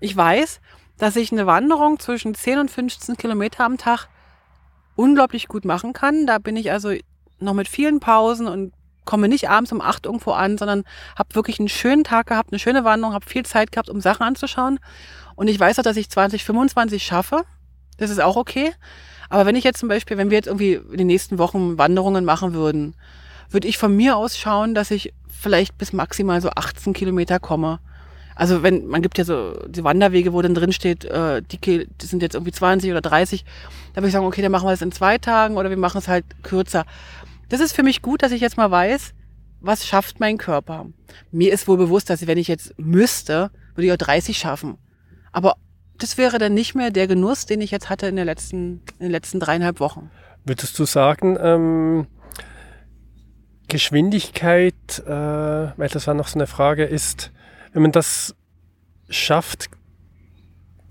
ich 0.00 0.16
weiß, 0.16 0.60
dass 1.00 1.16
ich 1.16 1.32
eine 1.32 1.46
Wanderung 1.46 1.98
zwischen 1.98 2.34
10 2.34 2.58
und 2.58 2.70
15 2.70 3.16
Kilometer 3.16 3.64
am 3.64 3.78
Tag 3.78 4.08
unglaublich 4.96 5.48
gut 5.48 5.64
machen 5.64 5.94
kann. 5.94 6.26
Da 6.26 6.38
bin 6.38 6.56
ich 6.56 6.70
also 6.70 6.92
noch 7.38 7.54
mit 7.54 7.68
vielen 7.68 8.00
Pausen 8.00 8.46
und 8.46 8.74
komme 9.06 9.26
nicht 9.26 9.48
abends 9.48 9.72
um 9.72 9.80
8 9.80 10.04
irgendwo 10.04 10.32
an, 10.32 10.58
sondern 10.58 10.84
habe 11.18 11.34
wirklich 11.34 11.58
einen 11.58 11.70
schönen 11.70 12.04
Tag 12.04 12.26
gehabt, 12.26 12.52
eine 12.52 12.58
schöne 12.58 12.84
Wanderung, 12.84 13.14
habe 13.14 13.24
viel 13.24 13.46
Zeit 13.46 13.72
gehabt, 13.72 13.88
um 13.88 14.02
Sachen 14.02 14.24
anzuschauen. 14.24 14.78
Und 15.36 15.48
ich 15.48 15.58
weiß 15.58 15.78
auch, 15.78 15.82
dass 15.82 15.96
ich 15.96 16.10
2025 16.10 17.02
schaffe. 17.02 17.44
Das 17.96 18.10
ist 18.10 18.20
auch 18.20 18.36
okay. 18.36 18.74
Aber 19.30 19.46
wenn 19.46 19.56
ich 19.56 19.64
jetzt 19.64 19.80
zum 19.80 19.88
Beispiel, 19.88 20.18
wenn 20.18 20.28
wir 20.28 20.36
jetzt 20.36 20.48
irgendwie 20.48 20.74
in 20.74 20.98
den 20.98 21.06
nächsten 21.06 21.38
Wochen 21.38 21.78
Wanderungen 21.78 22.26
machen 22.26 22.52
würden, 22.52 22.94
würde 23.48 23.68
ich 23.68 23.78
von 23.78 23.96
mir 23.96 24.18
aus 24.18 24.36
schauen, 24.36 24.74
dass 24.74 24.90
ich 24.90 25.14
vielleicht 25.30 25.78
bis 25.78 25.94
maximal 25.94 26.42
so 26.42 26.50
18 26.50 26.92
Kilometer 26.92 27.40
komme. 27.40 27.80
Also 28.40 28.62
wenn, 28.62 28.86
man 28.86 29.02
gibt 29.02 29.18
ja 29.18 29.24
so 29.24 29.52
die 29.68 29.84
Wanderwege, 29.84 30.32
wo 30.32 30.40
dann 30.40 30.54
drin 30.54 30.72
steht, 30.72 31.04
äh, 31.04 31.42
die, 31.42 31.58
die 31.58 32.06
sind 32.06 32.22
jetzt 32.22 32.34
irgendwie 32.34 32.52
20 32.52 32.90
oder 32.90 33.02
30, 33.02 33.44
da 33.92 33.96
würde 33.96 34.06
ich 34.06 34.14
sagen, 34.14 34.24
okay, 34.24 34.40
dann 34.40 34.50
machen 34.50 34.66
wir 34.66 34.72
es 34.72 34.80
in 34.80 34.92
zwei 34.92 35.18
Tagen 35.18 35.58
oder 35.58 35.68
wir 35.68 35.76
machen 35.76 35.98
es 35.98 36.08
halt 36.08 36.24
kürzer. 36.42 36.86
Das 37.50 37.60
ist 37.60 37.76
für 37.76 37.82
mich 37.82 38.00
gut, 38.00 38.22
dass 38.22 38.32
ich 38.32 38.40
jetzt 38.40 38.56
mal 38.56 38.70
weiß, 38.70 39.12
was 39.60 39.86
schafft 39.86 40.20
mein 40.20 40.38
Körper. 40.38 40.86
Mir 41.30 41.52
ist 41.52 41.68
wohl 41.68 41.76
bewusst, 41.76 42.08
dass 42.08 42.26
wenn 42.26 42.38
ich 42.38 42.48
jetzt 42.48 42.72
müsste, 42.78 43.50
würde 43.74 43.88
ich 43.88 43.92
auch 43.92 43.98
30 43.98 44.38
schaffen. 44.38 44.78
Aber 45.32 45.56
das 45.98 46.16
wäre 46.16 46.38
dann 46.38 46.54
nicht 46.54 46.74
mehr 46.74 46.90
der 46.90 47.08
Genuss, 47.08 47.44
den 47.44 47.60
ich 47.60 47.70
jetzt 47.70 47.90
hatte 47.90 48.06
in, 48.06 48.16
der 48.16 48.24
letzten, 48.24 48.80
in 48.98 49.00
den 49.00 49.10
letzten 49.10 49.38
dreieinhalb 49.38 49.80
Wochen. 49.80 50.10
Würdest 50.46 50.78
du 50.78 50.86
sagen, 50.86 51.36
ähm, 51.38 52.06
Geschwindigkeit, 53.68 55.02
äh, 55.04 55.10
weil 55.10 55.88
das 55.92 56.06
war 56.06 56.14
noch 56.14 56.28
so 56.28 56.38
eine 56.38 56.46
Frage, 56.46 56.84
ist, 56.84 57.32
wenn 57.72 57.82
man 57.82 57.92
das 57.92 58.34
schafft, 59.08 59.70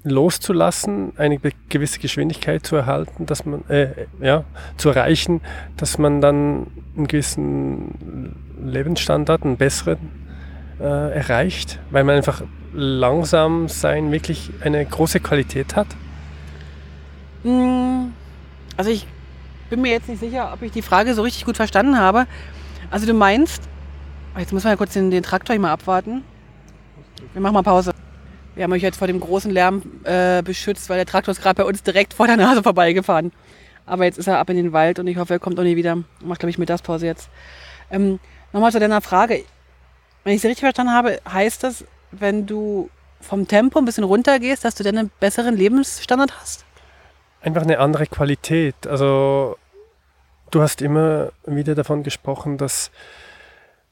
loszulassen, 0.04 1.14
eine 1.18 1.40
gewisse 1.68 2.00
Geschwindigkeit 2.00 2.66
zu 2.66 2.76
erhalten, 2.76 3.26
dass 3.26 3.46
man, 3.46 3.68
äh, 3.70 4.08
ja, 4.22 4.46
zu 4.78 4.90
erreichen, 4.90 5.42
dass 5.78 5.98
man 5.98 6.22
dann 6.22 6.68
einen 6.96 7.08
gewissen 7.08 8.36
Lebensstandard, 8.64 9.44
einen 9.44 9.58
besseren 9.58 9.98
äh, 10.80 10.84
erreicht, 10.84 11.80
weil 11.92 12.04
man 12.04 12.16
einfach 12.16 12.44
langsam 12.74 13.68
sein 13.68 14.12
wirklich 14.12 14.52
eine 14.62 14.86
große 14.86 15.20
Qualität 15.20 15.76
hat? 15.76 15.88
Mm, 17.44 18.12
also 18.78 18.92
ich 18.92 19.06
bin 19.70 19.82
mir 19.82 19.92
jetzt 19.92 20.08
nicht 20.08 20.20
sicher, 20.20 20.52
ob 20.54 20.62
ich 20.62 20.72
die 20.72 20.82
Frage 20.82 21.14
so 21.14 21.22
richtig 21.24 21.46
gut 21.46 21.58
verstanden 21.58 21.98
habe. 21.98 22.26
Also 22.90 23.06
du 23.06 23.14
meinst, 23.14 23.64
jetzt 24.38 24.54
müssen 24.54 24.66
wir 24.66 24.72
ja 24.72 24.78
kurz 24.78 24.94
den, 24.94 25.12
den 25.12 25.24
Traktor 25.24 25.54
hier 25.54 25.62
mal 25.62 25.74
abwarten. 25.74 26.24
Wir 27.34 27.42
machen 27.42 27.54
mal 27.54 27.64
Pause. 27.64 27.92
Wir 28.56 28.64
haben 28.64 28.72
euch 28.74 28.82
jetzt 28.82 28.98
vor 28.98 29.08
dem 29.08 29.20
großen 29.20 29.52
Lärm 29.52 29.82
äh, 30.04 30.42
beschützt, 30.42 30.90
weil 30.90 30.98
der 30.98 31.06
Traktor 31.06 31.32
ist 31.32 31.42
gerade 31.42 31.62
bei 31.62 31.68
uns 31.68 31.84
direkt 31.84 32.14
vor 32.14 32.28
der 32.28 32.38
Nase 32.38 32.64
vorbeigefahren. 32.64 33.32
Aber 33.86 34.06
jetzt 34.06 34.18
ist 34.18 34.28
er 34.28 34.40
ab 34.40 34.50
in 34.50 34.58
den 34.58 34.74
Wald 34.74 35.00
und 35.00 35.08
ich 35.08 35.18
hoffe, 35.18 35.34
er 35.34 35.40
kommt 35.40 35.60
auch 35.60 35.64
nie 35.64 35.76
wieder. 35.76 35.98
Macht, 36.24 36.40
glaube 36.40 36.50
ich, 36.50 36.58
Mittagspause 36.58 37.06
jetzt. 37.06 37.30
Ähm, 37.90 38.20
Nochmal 38.52 38.72
zu 38.72 38.80
deiner 38.80 39.02
Frage. 39.02 39.44
Wenn 40.24 40.34
ich 40.34 40.42
sie 40.42 40.48
richtig 40.48 40.64
verstanden 40.64 40.94
habe, 40.94 41.20
heißt 41.32 41.64
das, 41.64 41.86
wenn 42.12 42.46
du 42.46 42.90
vom 43.22 43.48
Tempo 43.48 43.80
ein 43.80 43.86
bisschen 43.86 44.04
runtergehst, 44.04 44.66
dass 44.66 44.76
du 44.76 44.84
dann 44.84 44.98
einen 44.98 45.12
besseren 45.20 45.56
Lebensstandard 45.56 46.40
hast? 46.40 46.66
Einfach 47.42 47.62
eine 47.62 47.80
andere 47.80 48.08
Qualität. 48.08 48.88
Also 48.88 49.58
du 50.52 50.62
hast 50.62 50.82
immer 50.82 51.32
wieder 51.46 51.76
davon 51.76 52.04
gesprochen, 52.04 52.58
dass, 52.58 52.92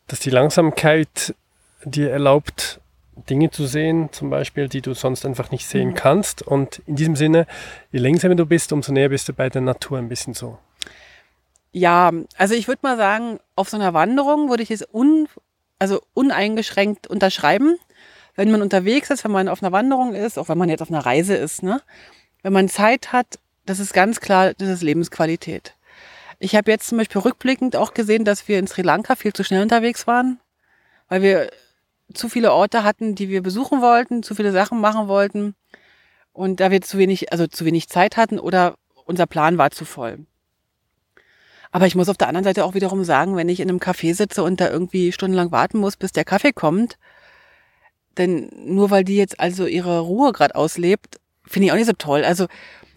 dass 0.08 0.20
die 0.20 0.32
Langsamkeit 0.32 1.36
dir 1.84 2.12
erlaubt, 2.12 2.82
Dinge 3.30 3.52
zu 3.52 3.66
sehen, 3.66 4.10
zum 4.12 4.30
Beispiel, 4.30 4.68
die 4.70 4.82
du 4.82 4.94
sonst 4.94 5.26
einfach 5.26 5.52
nicht 5.52 5.68
sehen 5.68 5.90
mhm. 5.90 5.96
kannst. 5.96 6.42
Und 6.42 6.82
in 6.86 6.96
diesem 6.96 7.16
Sinne, 7.16 7.48
je 7.92 8.00
langsamer 8.00 8.36
du 8.36 8.46
bist, 8.46 8.72
umso 8.72 8.92
näher 8.92 9.10
bist 9.10 9.28
du 9.30 9.34
bei 9.34 9.50
der 9.50 9.62
Natur 9.62 9.98
ein 9.98 10.10
bisschen 10.10 10.34
so. 10.34 10.58
Ja, 11.72 12.12
also 12.38 12.54
ich 12.54 12.68
würde 12.68 12.80
mal 12.84 12.98
sagen, 12.98 13.40
auf 13.56 13.70
so 13.70 13.78
einer 13.78 13.94
Wanderung 13.94 14.50
würde 14.50 14.64
ich 14.64 14.72
es 14.72 14.88
un, 14.92 15.28
also 15.80 16.02
uneingeschränkt 16.14 17.08
unterschreiben 17.08 17.78
wenn 18.38 18.52
man 18.52 18.62
unterwegs 18.62 19.10
ist, 19.10 19.26
wenn 19.26 19.32
man 19.32 19.50
auf 19.50 19.62
einer 19.62 19.74
Wanderung 19.74 20.14
ist, 20.14 20.40
auch 20.40 20.48
wenn 20.48 20.58
man 20.58 20.70
jetzt 20.70 20.82
auf 20.82 20.92
einer 20.92 21.06
Reise 21.06 21.36
ist, 21.36 21.64
ne? 21.64 21.82
wenn 22.44 22.54
man 22.54 22.70
Zeit 22.70 23.12
hat, 23.12 23.40
das 23.66 23.80
ist 23.80 23.94
ganz 23.94 24.22
klar, 24.22 24.54
das 24.54 24.70
ist 24.70 24.84
Lebensqualität. 24.84 25.74
Ich 26.40 26.56
habe 26.56 26.72
jetzt 26.72 26.88
zum 26.88 27.00
Beispiel 27.00 27.20
rückblickend 27.20 27.76
auch 27.76 27.96
gesehen, 27.96 28.24
dass 28.24 28.48
wir 28.48 28.60
in 28.60 28.68
Sri 28.68 28.84
Lanka 28.84 29.16
viel 29.16 29.34
zu 29.34 29.44
schnell 29.44 29.64
unterwegs 29.64 30.06
waren, 30.06 30.40
weil 31.10 31.24
wir 31.24 31.50
zu 32.14 32.30
viele 32.30 32.54
Orte 32.54 32.84
hatten, 32.84 33.16
die 33.16 33.30
wir 33.30 33.42
besuchen 33.42 33.82
wollten, 33.82 34.24
zu 34.24 34.36
viele 34.36 34.52
Sachen 34.52 34.80
machen 34.80 35.08
wollten 35.08 35.56
und 36.34 36.60
da 36.60 36.72
wir 36.72 36.82
zu 36.82 36.98
wenig, 36.98 37.32
also 37.32 37.48
zu 37.48 37.66
wenig 37.66 37.90
Zeit 37.90 38.18
hatten 38.18 38.40
oder 38.40 38.76
unser 39.06 39.26
Plan 39.26 39.58
war 39.58 39.72
zu 39.72 39.86
voll. 39.86 40.26
Aber 41.72 41.86
ich 41.86 41.96
muss 41.96 42.10
auf 42.10 42.18
der 42.18 42.28
anderen 42.28 42.46
Seite 42.46 42.64
auch 42.64 42.74
wiederum 42.74 43.04
sagen, 43.04 43.36
wenn 43.36 43.50
ich 43.50 43.60
in 43.60 43.70
einem 43.70 43.80
Café 43.80 44.14
sitze 44.14 44.44
und 44.44 44.62
da 44.62 44.70
irgendwie 44.70 45.12
stundenlang 45.12 45.52
warten 45.52 45.80
muss, 45.80 45.98
bis 45.98 46.12
der 46.12 46.26
Kaffee 46.26 46.54
kommt, 46.54 46.98
denn 48.18 48.50
nur 48.56 48.90
weil 48.90 49.04
die 49.04 49.18
jetzt 49.18 49.40
also 49.40 49.66
ihre 49.66 50.00
Ruhe 50.00 50.32
gerade 50.32 50.56
auslebt, 50.56 51.20
finde 51.46 51.68
ich 51.68 51.72
auch 51.72 51.78
nicht 51.78 51.88
so 51.88 51.94
toll. 51.94 52.24
Also, 52.24 52.48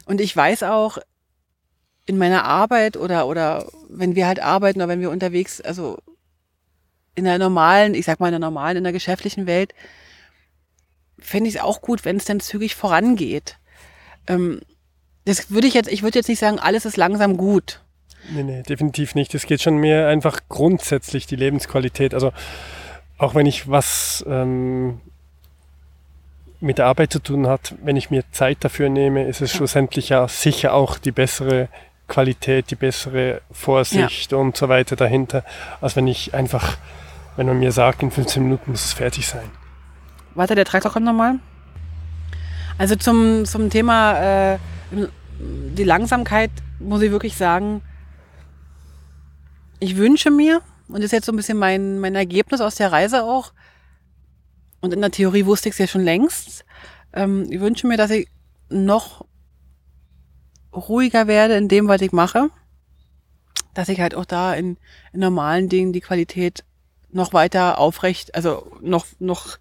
und 0.07 0.21
ich 0.21 0.35
weiß 0.35 0.63
auch, 0.63 0.99
in 2.07 2.19
meiner 2.19 2.45
Arbeit 2.45 2.97
oder, 2.97 3.27
oder 3.27 3.67
wenn 3.89 4.15
wir 4.15 4.27
halt 4.27 4.41
arbeiten 4.41 4.81
oder 4.81 4.89
wenn 4.89 5.01
wir 5.01 5.11
unterwegs, 5.11 5.61
also 5.61 5.99
in 7.21 7.27
der 7.27 7.39
normalen, 7.39 7.95
ich 7.95 8.05
sag 8.07 8.19
mal 8.19 8.29
in 8.29 8.33
der 8.33 8.41
normalen, 8.41 8.79
in 8.79 8.85
der 8.85 8.93
geschäftlichen 8.93 9.47
Welt, 9.47 9.75
fände 11.19 11.49
ich 11.49 11.57
es 11.57 11.61
auch 11.61 11.81
gut, 11.81 12.05
wenn 12.05 12.17
es 12.17 12.25
dann 12.25 12.41
zügig 12.41 12.75
vorangeht. 12.75 13.59
Ähm, 14.27 14.61
das 15.25 15.51
würde 15.51 15.67
ich 15.67 15.75
jetzt, 15.75 15.91
ich 15.93 16.03
würde 16.03 16.19
jetzt 16.19 16.29
nicht 16.29 16.39
sagen, 16.39 16.59
alles 16.59 16.85
ist 16.85 16.97
langsam 16.97 17.37
gut. 17.37 17.81
Nee, 18.31 18.43
nee, 18.43 18.63
definitiv 18.63 19.15
nicht. 19.15 19.35
Es 19.35 19.47
geht 19.47 19.63
schon 19.63 19.77
mehr 19.77 20.09
einfach 20.09 20.41
grundsätzlich 20.49 21.27
die 21.27 21.37
Lebensqualität. 21.37 22.15
Also 22.15 22.33
auch 23.19 23.35
wenn 23.35 23.47
ich 23.47 23.69
was 23.69 24.25
ähm, 24.27 25.01
mit 26.61 26.79
der 26.79 26.87
Arbeit 26.87 27.13
zu 27.13 27.19
tun 27.19 27.47
hat, 27.47 27.75
wenn 27.83 27.97
ich 27.97 28.11
mir 28.11 28.25
Zeit 28.33 28.59
dafür 28.61 28.89
nehme, 28.89 29.27
ist 29.27 29.41
es 29.41 29.53
ja. 29.53 29.59
schlussendlich 29.59 30.09
ja 30.09 30.27
sicher 30.29 30.75
auch 30.75 30.99
die 30.99 31.13
bessere 31.13 31.69
Qualität, 32.11 32.71
die 32.71 32.75
bessere 32.75 33.41
Vorsicht 33.51 34.33
ja. 34.33 34.39
und 34.39 34.57
so 34.57 34.69
weiter 34.69 34.97
dahinter, 34.97 35.45
als 35.81 35.97
wenn 35.97 36.07
ich 36.07 36.35
einfach, 36.35 36.77
wenn 37.37 37.47
man 37.47 37.59
mir 37.59 37.73
sagt, 37.73 38.03
in 38.03 38.11
15 38.11 38.43
Minuten 38.43 38.71
muss 38.71 38.85
es 38.85 38.93
fertig 38.93 39.27
sein. 39.27 39.51
Warte, 40.35 40.55
der 40.55 40.65
Traktor 40.65 40.93
kommt 40.93 41.07
nochmal. 41.07 41.39
Also 42.79 42.97
zum, 42.97 43.45
zum 43.45 43.71
Thema 43.71 44.55
äh, 44.55 44.59
die 45.41 45.85
Langsamkeit 45.85 46.51
muss 46.79 47.03
ich 47.03 47.11
wirklich 47.11 47.37
sagen, 47.37 47.83
ich 49.79 49.97
wünsche 49.97 50.31
mir, 50.31 50.63
und 50.89 50.97
das 50.97 51.07
ist 51.07 51.13
jetzt 51.13 51.27
so 51.27 51.33
ein 51.33 51.37
bisschen 51.37 51.59
mein, 51.59 52.01
mein 52.01 52.15
Ergebnis 52.15 52.61
aus 52.61 52.75
der 52.75 52.93
Reise 52.93 53.25
auch, 53.25 53.53
und 54.81 54.95
in 54.95 55.01
der 55.01 55.11
Theorie 55.11 55.47
wusste 55.47 55.69
ich 55.69 55.75
es 55.75 55.79
ja 55.79 55.87
schon 55.87 56.05
längst, 56.05 56.65
ähm, 57.13 57.47
ich 57.51 57.61
wünsche 57.61 57.87
mir, 57.87 57.97
dass 57.97 58.11
ich 58.11 58.29
noch 58.69 59.27
ruhiger 60.73 61.27
werde 61.27 61.57
in 61.57 61.69
dem, 61.69 61.89
was 61.89 62.01
ich 62.01 62.13
mache, 62.13 62.51
dass 63.75 63.89
ich 63.89 64.01
halt 64.01 64.15
auch 64.15 64.25
da 64.25 64.55
in, 64.55 64.79
in 65.13 65.21
normalen 65.21 65.69
Dingen 65.69 65.93
die 65.93 66.01
Qualität 66.01 66.65
noch 67.13 67.33
weiter 67.33 67.79
aufrecht, 67.79 68.35
also 68.35 68.71
noch, 68.81 69.07
noch 69.19 69.59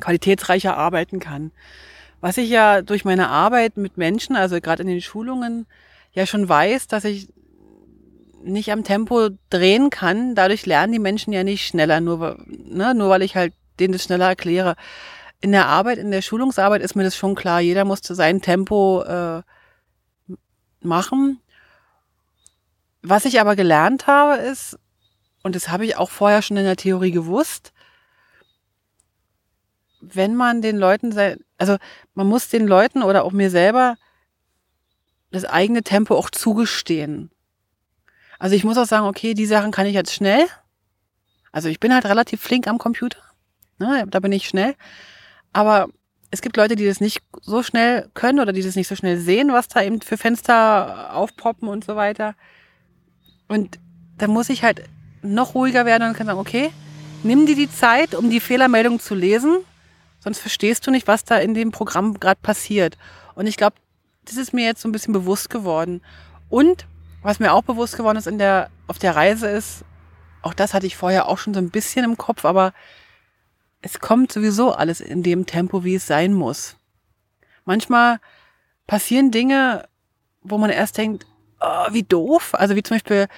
qualitätsreicher 0.00 0.76
arbeiten 0.76 1.20
kann. 1.20 1.52
Was 2.20 2.36
ich 2.36 2.50
ja 2.50 2.82
durch 2.82 3.04
meine 3.04 3.28
Arbeit 3.28 3.76
mit 3.76 3.96
Menschen, 3.96 4.34
also 4.36 4.60
gerade 4.60 4.82
in 4.82 4.88
den 4.88 5.00
Schulungen, 5.00 5.66
ja 6.12 6.26
schon 6.26 6.48
weiß, 6.48 6.88
dass 6.88 7.04
ich 7.04 7.28
nicht 8.42 8.72
am 8.72 8.84
Tempo 8.84 9.30
drehen 9.50 9.90
kann. 9.90 10.34
Dadurch 10.34 10.66
lernen 10.66 10.92
die 10.92 10.98
Menschen 10.98 11.32
ja 11.32 11.44
nicht 11.44 11.66
schneller, 11.66 12.00
nur, 12.00 12.38
ne, 12.46 12.94
nur 12.94 13.10
weil 13.10 13.22
ich 13.22 13.36
halt 13.36 13.52
denen 13.78 13.92
das 13.92 14.04
schneller 14.04 14.26
erkläre. 14.26 14.76
In 15.40 15.52
der 15.52 15.66
Arbeit, 15.66 15.98
in 15.98 16.10
der 16.10 16.22
Schulungsarbeit 16.22 16.82
ist 16.82 16.96
mir 16.96 17.04
das 17.04 17.16
schon 17.16 17.34
klar. 17.34 17.60
Jeder 17.60 17.84
muss 17.84 18.00
zu 18.00 18.14
seinem 18.14 18.42
Tempo 18.42 19.02
äh, 19.02 19.42
machen. 20.80 21.40
Was 23.02 23.24
ich 23.24 23.40
aber 23.40 23.54
gelernt 23.54 24.08
habe, 24.08 24.40
ist, 24.42 24.78
und 25.42 25.54
das 25.54 25.68
habe 25.68 25.84
ich 25.84 25.96
auch 25.96 26.10
vorher 26.10 26.42
schon 26.42 26.56
in 26.56 26.64
der 26.64 26.76
Theorie 26.76 27.10
gewusst, 27.10 27.72
wenn 30.00 30.34
man 30.34 30.62
den 30.62 30.76
Leuten, 30.76 31.16
also 31.58 31.76
man 32.14 32.26
muss 32.26 32.48
den 32.48 32.66
Leuten 32.66 33.02
oder 33.02 33.24
auch 33.24 33.32
mir 33.32 33.50
selber 33.50 33.96
das 35.30 35.44
eigene 35.44 35.82
Tempo 35.82 36.16
auch 36.16 36.30
zugestehen. 36.30 37.30
Also 38.38 38.54
ich 38.54 38.64
muss 38.64 38.78
auch 38.78 38.86
sagen, 38.86 39.06
okay, 39.06 39.34
die 39.34 39.46
Sachen 39.46 39.72
kann 39.72 39.86
ich 39.86 39.94
jetzt 39.94 40.14
schnell. 40.14 40.46
Also 41.50 41.68
ich 41.68 41.80
bin 41.80 41.92
halt 41.92 42.06
relativ 42.06 42.40
flink 42.40 42.68
am 42.68 42.78
Computer. 42.78 43.18
Ne, 43.78 44.04
da 44.08 44.20
bin 44.20 44.32
ich 44.32 44.48
schnell. 44.48 44.74
Aber 45.52 45.88
es 46.30 46.42
gibt 46.42 46.56
Leute, 46.56 46.76
die 46.76 46.86
das 46.86 47.00
nicht 47.00 47.22
so 47.40 47.62
schnell 47.62 48.10
können 48.14 48.40
oder 48.40 48.52
die 48.52 48.62
das 48.62 48.76
nicht 48.76 48.88
so 48.88 48.96
schnell 48.96 49.18
sehen, 49.18 49.52
was 49.52 49.68
da 49.68 49.82
eben 49.82 50.00
für 50.00 50.16
Fenster 50.16 51.14
aufpoppen 51.14 51.68
und 51.68 51.84
so 51.84 51.96
weiter. 51.96 52.34
Und 53.48 53.78
da 54.18 54.26
muss 54.26 54.50
ich 54.50 54.62
halt 54.62 54.84
noch 55.22 55.54
ruhiger 55.54 55.86
werden 55.86 56.08
und 56.08 56.14
kann 56.14 56.26
sagen, 56.26 56.38
okay, 56.38 56.70
nimm 57.22 57.46
dir 57.46 57.56
die 57.56 57.70
Zeit, 57.70 58.14
um 58.14 58.30
die 58.30 58.40
Fehlermeldung 58.40 59.00
zu 59.00 59.14
lesen, 59.14 59.58
sonst 60.20 60.38
verstehst 60.38 60.86
du 60.86 60.90
nicht, 60.90 61.06
was 61.06 61.24
da 61.24 61.36
in 61.36 61.54
dem 61.54 61.72
Programm 61.72 62.18
gerade 62.20 62.40
passiert. 62.42 62.96
Und 63.34 63.46
ich 63.46 63.56
glaube, 63.56 63.76
das 64.24 64.36
ist 64.36 64.52
mir 64.52 64.64
jetzt 64.64 64.82
so 64.82 64.88
ein 64.88 64.92
bisschen 64.92 65.12
bewusst 65.12 65.50
geworden. 65.50 66.02
Und 66.48 66.86
was 67.22 67.40
mir 67.40 67.52
auch 67.52 67.62
bewusst 67.62 67.96
geworden 67.96 68.18
ist 68.18 68.26
in 68.26 68.38
der, 68.38 68.70
auf 68.86 68.98
der 68.98 69.16
Reise 69.16 69.48
ist, 69.48 69.84
auch 70.42 70.54
das 70.54 70.74
hatte 70.74 70.86
ich 70.86 70.96
vorher 70.96 71.28
auch 71.28 71.38
schon 71.38 71.54
so 71.54 71.60
ein 71.60 71.70
bisschen 71.70 72.04
im 72.04 72.16
Kopf, 72.16 72.44
aber 72.44 72.72
es 73.82 74.00
kommt 74.00 74.32
sowieso 74.32 74.72
alles 74.72 75.00
in 75.00 75.22
dem 75.22 75.46
Tempo, 75.46 75.84
wie 75.84 75.96
es 75.96 76.06
sein 76.06 76.34
muss. 76.34 76.76
Manchmal 77.64 78.18
passieren 78.86 79.30
Dinge, 79.30 79.88
wo 80.42 80.58
man 80.58 80.70
erst 80.70 80.98
denkt, 80.98 81.26
oh, 81.60 81.86
wie 81.90 82.02
doof. 82.02 82.54
Also 82.54 82.74
wie 82.76 82.82
zum 82.82 82.96
Beispiel 82.96 83.28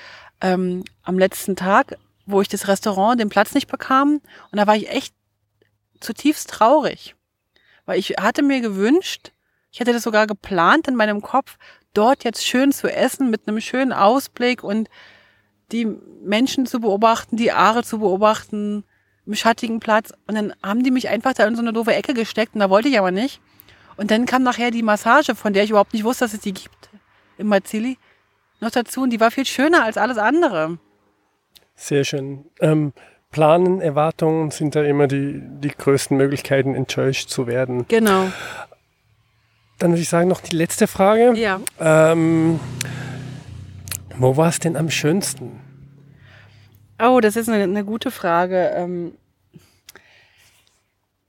ähm, 0.41 0.85
am 1.03 1.19
letzten 1.19 1.57
Tag, 1.57 1.97
wo 2.27 2.41
ich 2.41 2.49
das 2.49 2.69
Restaurant 2.69 3.21
den 3.21 3.29
Platz 3.29 3.55
nicht 3.55 3.69
bekam. 3.69 4.21
Und 4.51 4.57
da 4.59 4.67
war 4.67 4.77
ich 4.77 4.91
echt 4.91 5.15
zutiefst 6.01 6.51
traurig. 6.51 7.15
Weil 7.87 7.99
ich 7.99 8.11
hatte 8.21 8.43
mir 8.43 8.61
gewünscht, 8.61 9.33
ich 9.71 9.81
hätte 9.81 9.93
das 9.93 10.03
sogar 10.03 10.27
geplant 10.27 10.89
in 10.89 10.97
meinem 10.97 11.23
Kopf, 11.23 11.57
dort 11.95 12.25
jetzt 12.25 12.47
schön 12.47 12.73
zu 12.73 12.89
essen 12.89 13.31
mit 13.31 13.47
einem 13.47 13.61
schönen 13.61 13.93
Ausblick 13.93 14.63
und 14.63 14.89
die 15.73 15.87
Menschen 16.23 16.67
zu 16.67 16.81
beobachten, 16.81 17.37
die 17.37 17.53
Aare 17.53 17.85
zu 17.85 17.99
beobachten, 17.99 18.85
im 19.27 19.35
schattigen 19.35 19.81
Platz. 19.81 20.13
Und 20.27 20.35
dann 20.35 20.53
haben 20.63 20.83
die 20.83 20.91
mich 20.91 21.09
einfach 21.09 21.35
da 21.35 21.47
in 21.47 21.55
so 21.55 21.63
eine 21.63 21.73
doofe 21.73 21.95
Ecke 21.95 22.15
gesteckt 22.15 22.55
und 22.55 22.61
da 22.61 22.71
wollte 22.71 22.89
ich 22.89 22.99
aber 22.99 23.11
nicht. 23.11 23.41
Und 23.97 24.11
dann 24.11 24.27
kam 24.27 24.43
nachher 24.43 24.71
die 24.71 24.83
Massage, 24.83 25.35
von 25.35 25.53
der 25.53 25.65
ich 25.65 25.71
überhaupt 25.71 25.93
nicht 25.93 26.05
wusste, 26.05 26.25
dass 26.25 26.35
es 26.35 26.41
die 26.41 26.55
gibt, 26.55 26.91
im 27.39 27.49
Marzili, 27.49 27.99
noch 28.61 28.71
dazu. 28.71 29.03
Und 29.03 29.11
die 29.11 29.21
war 29.21 29.31
viel 29.31 29.47
schöner 29.47 29.85
als 29.85 29.97
alles 29.97 30.19
andere. 30.19 30.79
Sehr 31.75 32.05
schön. 32.05 32.45
Ähm, 32.61 32.93
Planen, 33.31 33.81
Erwartungen 33.81 34.51
sind 34.51 34.75
ja 34.75 34.83
immer 34.83 35.07
die, 35.07 35.41
die 35.43 35.69
größten 35.69 36.17
Möglichkeiten, 36.17 36.75
enttäuscht 36.75 37.29
zu 37.29 37.47
werden. 37.47 37.87
Genau. 37.89 38.31
Dann 39.79 39.93
würde 39.93 40.03
ich 40.03 40.09
sagen, 40.09 40.29
noch 40.29 40.41
die 40.41 40.57
letzte 40.57 40.87
Frage. 40.87 41.33
Ja. 41.37 41.61
Ähm, 41.79 42.61
wo 44.17 44.37
war 44.37 44.49
es 44.49 44.59
denn 44.59 44.77
am 44.77 44.91
schönsten? 44.91 45.61
Oh, 47.03 47.21
das 47.21 47.37
ist 47.37 47.49
eine, 47.49 47.63
eine 47.63 47.85
gute 47.85 48.11
Frage. 48.11 48.73
Ähm, 48.75 49.15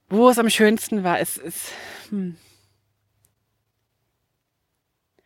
wo 0.09 0.29
es 0.29 0.37
am 0.37 0.49
schönsten 0.49 1.03
war, 1.03 1.19
ist, 1.19 1.37
ist 1.37 1.71
hm. 2.09 2.35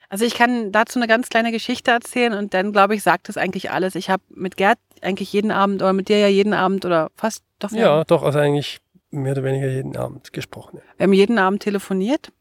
Also 0.10 0.26
ich 0.26 0.36
kann 0.36 0.72
dazu 0.72 1.00
eine 1.00 1.08
ganz 1.08 1.30
kleine 1.30 1.52
Geschichte 1.52 1.92
erzählen 1.92 2.34
und 2.34 2.54
dann 2.54 2.72
glaube 2.72 2.96
ich, 2.96 3.04
sagt 3.04 3.30
es 3.30 3.38
eigentlich 3.38 3.72
alles. 3.72 3.96
Ich 3.96 4.10
habe 4.10 4.24
mit 4.30 4.58
Gerd 4.58 4.78
eigentlich 5.02 5.34
jeden 5.34 5.52
Abend 5.52 5.82
oder 5.82 5.94
mit 5.94 6.10
dir 6.10 6.20
ja 6.20 6.28
jeden 6.28 6.54
Abend 6.54 6.86
oder 6.86 7.10
fast 7.16 7.44
doch. 7.60 7.72
Ja, 7.72 7.98
ja 7.98 8.04
doch, 8.04 8.24
also 8.24 8.40
eigentlich 8.40 8.80
mehr 9.12 9.34
oder 9.34 9.44
weniger 9.44 9.68
jeden 9.68 9.96
Abend 9.98 10.34
gesprochen. 10.34 10.82
Wir 10.98 11.06
haben 11.06 11.14
jeden 11.14 11.40
Abend 11.40 11.64
telefoniert. 11.64 12.32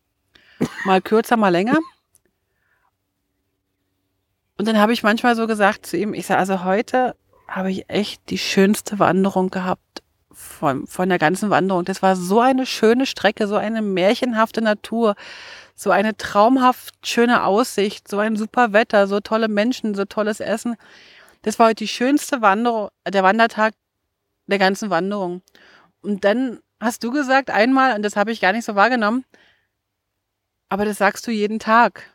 Mal 0.85 1.01
kürzer, 1.01 1.37
mal 1.37 1.49
länger. 1.49 1.79
Und 4.57 4.69
dann 4.69 4.79
habe 4.79 4.93
ich 4.93 5.03
manchmal 5.03 5.35
so 5.35 5.47
gesagt 5.47 5.87
zu 5.87 5.97
ihm, 5.97 6.15
ich 6.15 6.27
sage, 6.27 6.39
also 6.39 6.65
heute 6.65 7.17
habe 7.49 7.71
ich 7.71 7.91
echt 7.91 8.31
die 8.31 8.39
schönste 8.39 8.99
Wanderung 8.99 9.51
gehabt 9.51 10.03
von, 10.31 10.87
von 10.87 11.09
der 11.09 11.19
ganzen 11.19 11.51
Wanderung. 11.51 11.85
Das 11.85 12.03
war 12.03 12.17
so 12.17 12.41
eine 12.41 12.67
schöne 12.67 13.07
Strecke, 13.07 13.47
so 13.47 13.57
eine 13.57 13.83
märchenhafte 13.83 14.63
Natur, 14.63 15.15
so 15.75 15.91
eine 15.91 16.17
traumhaft 16.17 17.07
schöne 17.07 17.45
Aussicht, 17.45 18.09
so 18.09 18.19
ein 18.19 18.37
super 18.37 18.73
Wetter, 18.73 19.07
so 19.07 19.21
tolle 19.21 19.49
Menschen, 19.49 19.95
so 19.95 20.05
tolles 20.05 20.41
Essen. 20.41 20.77
Das 21.43 21.59
war 21.59 21.67
heute 21.69 21.85
die 21.85 21.89
schönste 21.89 22.41
Wanderung, 22.41 22.89
der 23.07 23.23
Wandertag 23.23 23.75
der 24.47 24.59
ganzen 24.59 24.91
Wanderung. 24.91 25.43
Und 26.01 26.25
dann 26.25 26.61
hast 26.81 27.03
du 27.03 27.11
gesagt 27.11 27.51
einmal, 27.51 27.95
und 27.95 28.03
das 28.03 28.17
habe 28.17 28.31
ich 28.31 28.41
gar 28.41 28.53
nicht 28.53 28.65
so 28.65 28.75
wahrgenommen, 28.75 29.25
aber 30.69 30.85
das 30.85 30.99
sagst 30.99 31.27
du 31.27 31.31
jeden 31.31 31.59
Tag. 31.59 32.11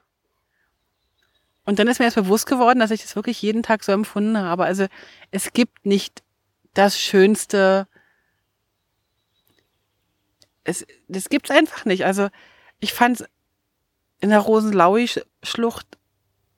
Und 1.65 1.79
dann 1.79 1.87
ist 1.87 1.99
mir 1.99 2.05
erst 2.05 2.15
bewusst 2.15 2.47
geworden, 2.47 2.79
dass 2.79 2.91
ich 2.91 3.01
das 3.01 3.15
wirklich 3.15 3.41
jeden 3.41 3.61
Tag 3.61 3.83
so 3.83 3.91
empfunden 3.91 4.37
habe. 4.37 4.65
Also 4.65 4.87
es 5.31 5.53
gibt 5.53 5.85
nicht 5.85 6.23
das 6.73 6.99
Schönste. 6.99 7.87
Es, 10.63 10.85
das 11.07 11.29
gibt's 11.29 11.51
einfach 11.51 11.85
nicht. 11.85 12.05
Also 12.05 12.29
ich 12.79 12.93
fand 12.93 13.21
es 13.21 13.27
in 14.21 14.29
der 14.29 14.39
Rosenlaui-Schlucht 14.39 15.87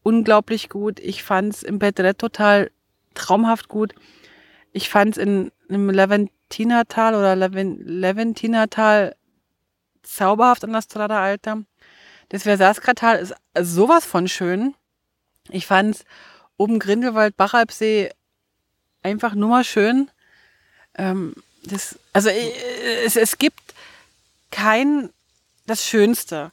unglaublich 0.03 0.69
gut. 0.69 0.99
Ich 0.99 1.23
fand 1.23 1.53
es 1.53 1.63
im 1.63 1.79
Bedret 1.79 2.17
total 2.17 2.71
traumhaft 3.13 3.67
gut. 3.67 3.93
Ich 4.73 4.89
fand 4.89 5.17
es 5.17 5.23
in, 5.23 5.51
im 5.67 5.89
Leventinatal 5.89 7.15
oder 7.15 7.35
Leven, 7.35 7.85
Leventinatal 7.85 9.15
zauberhaft 10.03 10.63
an 10.63 10.73
der 10.73 10.81
Strada 10.81 11.21
Alta. 11.21 11.61
Das 12.29 12.43
Versaskatal 12.43 13.19
ist 13.19 13.35
sowas 13.59 14.05
von 14.05 14.27
schön. 14.27 14.73
Ich 15.49 15.67
fand's 15.67 16.05
oben 16.57 16.79
Grindelwald, 16.79 17.35
Bachalpsee 17.35 18.11
einfach 19.03 19.33
nur 19.35 19.49
mal 19.49 19.63
schön. 19.63 20.09
Ähm, 20.95 21.35
das, 21.63 21.99
also 22.13 22.29
äh, 22.29 23.03
es, 23.05 23.15
es 23.15 23.37
gibt 23.37 23.61
kein, 24.51 25.09
das 25.65 25.85
Schönste. 25.85 26.51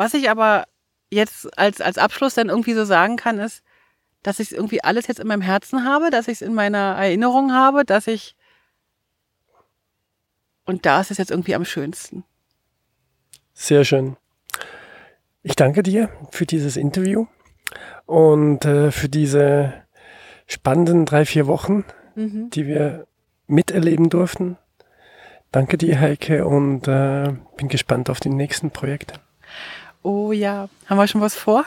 Was 0.00 0.14
ich 0.14 0.30
aber 0.30 0.64
jetzt 1.10 1.58
als, 1.58 1.82
als 1.82 1.98
Abschluss 1.98 2.32
dann 2.32 2.48
irgendwie 2.48 2.72
so 2.72 2.86
sagen 2.86 3.16
kann, 3.16 3.38
ist, 3.38 3.62
dass 4.22 4.40
ich 4.40 4.50
irgendwie 4.50 4.82
alles 4.82 5.08
jetzt 5.08 5.20
in 5.20 5.26
meinem 5.26 5.42
Herzen 5.42 5.84
habe, 5.84 6.08
dass 6.08 6.26
ich 6.26 6.40
es 6.40 6.40
in 6.40 6.54
meiner 6.54 6.96
Erinnerung 6.96 7.52
habe, 7.52 7.84
dass 7.84 8.06
ich. 8.06 8.34
Und 10.64 10.86
da 10.86 11.02
ist 11.02 11.10
es 11.10 11.18
jetzt 11.18 11.30
irgendwie 11.30 11.54
am 11.54 11.66
schönsten. 11.66 12.24
Sehr 13.52 13.84
schön. 13.84 14.16
Ich 15.42 15.54
danke 15.54 15.82
dir 15.82 16.08
für 16.30 16.46
dieses 16.46 16.78
Interview 16.78 17.26
und 18.06 18.64
äh, 18.64 18.92
für 18.92 19.10
diese 19.10 19.74
spannenden 20.46 21.04
drei, 21.04 21.26
vier 21.26 21.46
Wochen, 21.46 21.84
mhm. 22.14 22.48
die 22.48 22.66
wir 22.66 23.06
miterleben 23.46 24.08
durften. 24.08 24.56
Danke 25.52 25.76
dir, 25.76 26.00
Heike, 26.00 26.46
und 26.46 26.88
äh, 26.88 27.34
bin 27.58 27.68
gespannt 27.68 28.08
auf 28.08 28.20
die 28.20 28.30
nächsten 28.30 28.70
Projekte. 28.70 29.20
Oh 30.02 30.32
ja, 30.32 30.68
haben 30.86 30.98
wir 30.98 31.06
schon 31.06 31.20
was 31.20 31.34
vor? 31.34 31.64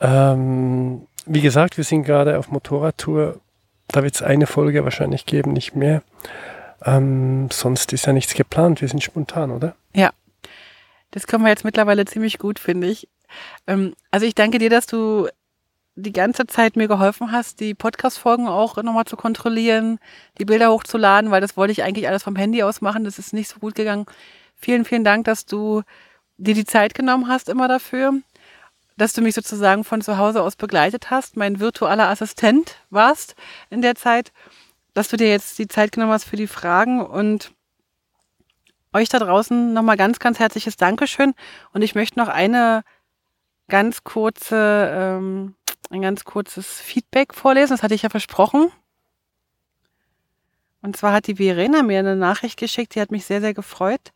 Ähm, 0.00 1.06
wie 1.26 1.40
gesagt, 1.40 1.76
wir 1.76 1.84
sind 1.84 2.04
gerade 2.04 2.38
auf 2.38 2.50
Motorradtour. 2.50 3.40
Da 3.88 4.02
wird 4.02 4.14
es 4.14 4.22
eine 4.22 4.46
Folge 4.46 4.84
wahrscheinlich 4.84 5.26
geben, 5.26 5.52
nicht 5.52 5.74
mehr. 5.74 6.02
Ähm, 6.84 7.48
sonst 7.50 7.92
ist 7.92 8.06
ja 8.06 8.12
nichts 8.12 8.34
geplant. 8.34 8.80
Wir 8.80 8.88
sind 8.88 9.02
spontan, 9.02 9.50
oder? 9.50 9.74
Ja. 9.94 10.10
Das 11.10 11.26
können 11.26 11.44
wir 11.44 11.50
jetzt 11.50 11.64
mittlerweile 11.64 12.04
ziemlich 12.04 12.38
gut, 12.38 12.58
finde 12.58 12.88
ich. 12.88 13.08
Ähm, 13.66 13.94
also 14.10 14.26
ich 14.26 14.34
danke 14.34 14.58
dir, 14.58 14.70
dass 14.70 14.86
du 14.86 15.28
die 15.96 16.12
ganze 16.12 16.46
Zeit 16.46 16.76
mir 16.76 16.88
geholfen 16.88 17.30
hast, 17.30 17.60
die 17.60 17.74
Podcast-Folgen 17.74 18.48
auch 18.48 18.76
nochmal 18.82 19.04
zu 19.04 19.16
kontrollieren, 19.16 20.00
die 20.38 20.44
Bilder 20.44 20.70
hochzuladen, 20.70 21.30
weil 21.30 21.40
das 21.40 21.56
wollte 21.56 21.72
ich 21.72 21.84
eigentlich 21.84 22.08
alles 22.08 22.24
vom 22.24 22.34
Handy 22.34 22.62
aus 22.64 22.80
machen. 22.80 23.04
Das 23.04 23.18
ist 23.18 23.32
nicht 23.32 23.48
so 23.48 23.60
gut 23.60 23.76
gegangen. 23.76 24.06
Vielen, 24.56 24.84
vielen 24.84 25.04
Dank, 25.04 25.24
dass 25.24 25.46
du 25.46 25.82
dir 26.36 26.54
die 26.54 26.64
Zeit 26.64 26.94
genommen 26.94 27.28
hast 27.28 27.48
immer 27.48 27.68
dafür, 27.68 28.14
dass 28.96 29.12
du 29.12 29.22
mich 29.22 29.34
sozusagen 29.34 29.84
von 29.84 30.02
zu 30.02 30.18
Hause 30.18 30.42
aus 30.42 30.56
begleitet 30.56 31.10
hast, 31.10 31.36
mein 31.36 31.60
virtueller 31.60 32.08
Assistent 32.08 32.76
warst 32.90 33.34
in 33.70 33.82
der 33.82 33.94
Zeit, 33.94 34.32
dass 34.92 35.08
du 35.08 35.16
dir 35.16 35.28
jetzt 35.28 35.58
die 35.58 35.68
Zeit 35.68 35.92
genommen 35.92 36.12
hast 36.12 36.24
für 36.24 36.36
die 36.36 36.46
Fragen 36.46 37.04
und 37.04 37.52
euch 38.92 39.08
da 39.08 39.18
draußen 39.18 39.72
nochmal 39.72 39.96
ganz, 39.96 40.20
ganz 40.20 40.38
herzliches 40.38 40.76
Dankeschön. 40.76 41.34
Und 41.72 41.82
ich 41.82 41.96
möchte 41.96 42.18
noch 42.18 42.28
eine 42.28 42.84
ganz 43.68 44.04
kurze, 44.04 44.90
ähm, 44.94 45.56
ein 45.90 46.02
ganz 46.02 46.24
kurzes 46.24 46.80
Feedback 46.80 47.34
vorlesen. 47.34 47.74
Das 47.74 47.82
hatte 47.82 47.94
ich 47.94 48.02
ja 48.02 48.10
versprochen. 48.10 48.70
Und 50.80 50.96
zwar 50.96 51.12
hat 51.12 51.26
die 51.26 51.36
Verena 51.36 51.82
mir 51.82 51.98
eine 51.98 52.14
Nachricht 52.14 52.58
geschickt, 52.58 52.94
die 52.94 53.00
hat 53.00 53.10
mich 53.10 53.24
sehr, 53.24 53.40
sehr 53.40 53.54
gefreut. 53.54 54.12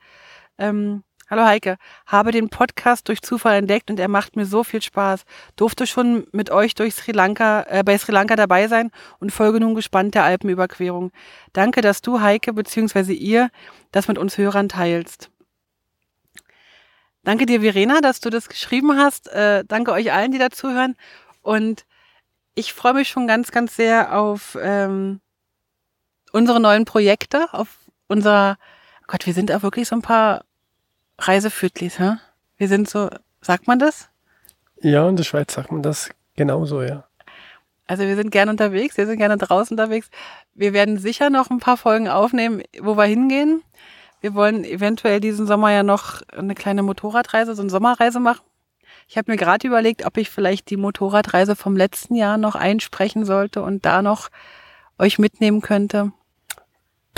Ähm, 0.59 1.02
Hallo 1.31 1.45
Heike, 1.45 1.77
habe 2.07 2.33
den 2.33 2.49
Podcast 2.49 3.07
durch 3.07 3.21
Zufall 3.21 3.57
entdeckt 3.57 3.91
und 3.91 4.01
er 4.01 4.09
macht 4.09 4.35
mir 4.35 4.47
so 4.47 4.64
viel 4.64 4.81
Spaß. 4.81 5.27
Durfte 5.57 5.87
schon 5.87 6.27
mit 6.33 6.49
euch 6.49 6.75
durch 6.75 6.95
Sri 6.95 7.12
Lanka, 7.12 7.67
äh, 7.69 7.83
bei 7.85 7.99
Sri 7.99 8.12
Lanka 8.12 8.35
dabei 8.35 8.67
sein 8.67 8.91
und 9.21 9.31
folge 9.31 9.61
nun 9.61 9.75
gespannt 9.75 10.14
der 10.14 10.25
Alpenüberquerung. 10.25 11.12
Danke, 11.53 11.83
dass 11.83 12.01
du 12.01 12.23
Heike 12.23 12.55
bzw. 12.55 13.12
ihr 13.12 13.51
das 13.93 14.09
mit 14.09 14.17
uns 14.17 14.38
Hörern 14.38 14.71
teilst. 14.71 15.31
Danke 17.25 17.45
dir, 17.45 17.61
Verena, 17.61 18.01
dass 18.01 18.21
du 18.21 18.31
das 18.31 18.49
geschrieben 18.49 18.97
hast. 18.97 19.29
Äh, 19.29 19.64
danke 19.69 19.93
euch 19.93 20.11
allen, 20.11 20.33
die 20.33 20.38
dazuhören. 20.38 20.97
Und 21.43 21.85
ich 22.55 22.73
freue 22.73 22.95
mich 22.95 23.11
schon 23.11 23.27
ganz, 23.27 23.51
ganz 23.51 23.77
sehr 23.77 24.19
auf 24.19 24.57
ähm, 24.62 25.21
unsere 26.33 26.59
neuen 26.59 26.87
Projekte, 26.87 27.53
auf 27.53 27.69
unser, 28.07 28.57
Gott, 29.07 29.27
wir 29.27 29.35
sind 29.35 29.53
auch 29.53 29.62
wirklich 29.62 29.88
so 29.88 29.95
ein 29.95 30.01
paar 30.01 30.48
Reisefüdlis, 31.18 31.98
hä? 31.98 32.16
Wir 32.57 32.68
sind 32.68 32.88
so, 32.88 33.09
sagt 33.40 33.66
man 33.66 33.78
das? 33.78 34.09
Ja, 34.81 35.09
in 35.09 35.16
der 35.16 35.24
Schweiz 35.24 35.52
sagt 35.54 35.72
man 35.72 35.83
das 35.83 36.11
genauso, 36.37 36.83
ja. 36.83 37.04
Also 37.87 38.04
wir 38.04 38.16
sind 38.16 38.31
gerne 38.31 38.50
unterwegs, 38.50 38.96
wir 38.96 39.07
sind 39.07 39.18
gerne 39.18 39.38
draußen 39.38 39.76
unterwegs. 39.76 40.11
Wir 40.54 40.72
werden 40.72 40.98
sicher 40.98 41.31
noch 41.31 41.50
ein 41.50 41.59
paar 41.59 41.76
Folgen 41.76 42.09
aufnehmen, 42.09 42.62
wo 42.81 42.96
wir 42.96 43.04
hingehen. 43.04 43.62
Wir 44.20 44.35
wollen 44.35 44.64
eventuell 44.64 45.20
diesen 45.20 45.46
Sommer 45.46 45.72
ja 45.72 45.83
noch 45.83 46.22
eine 46.37 46.54
kleine 46.54 46.83
Motorradreise, 46.83 47.54
so 47.54 47.62
eine 47.62 47.70
Sommerreise 47.70 48.20
machen. 48.20 48.44
Ich 49.09 49.16
habe 49.16 49.31
mir 49.31 49.38
gerade 49.38 49.66
überlegt, 49.66 50.04
ob 50.04 50.18
ich 50.18 50.28
vielleicht 50.28 50.68
die 50.70 50.76
Motorradreise 50.76 51.57
vom 51.57 51.76
letzten 51.76 52.14
Jahr 52.14 52.37
noch 52.37 52.57
einsprechen 52.57 53.24
sollte 53.24 53.62
und 53.62 53.87
da 53.87 54.02
noch 54.02 54.28
euch 54.98 55.18
mitnehmen 55.18 55.62
könnte. 55.62 56.12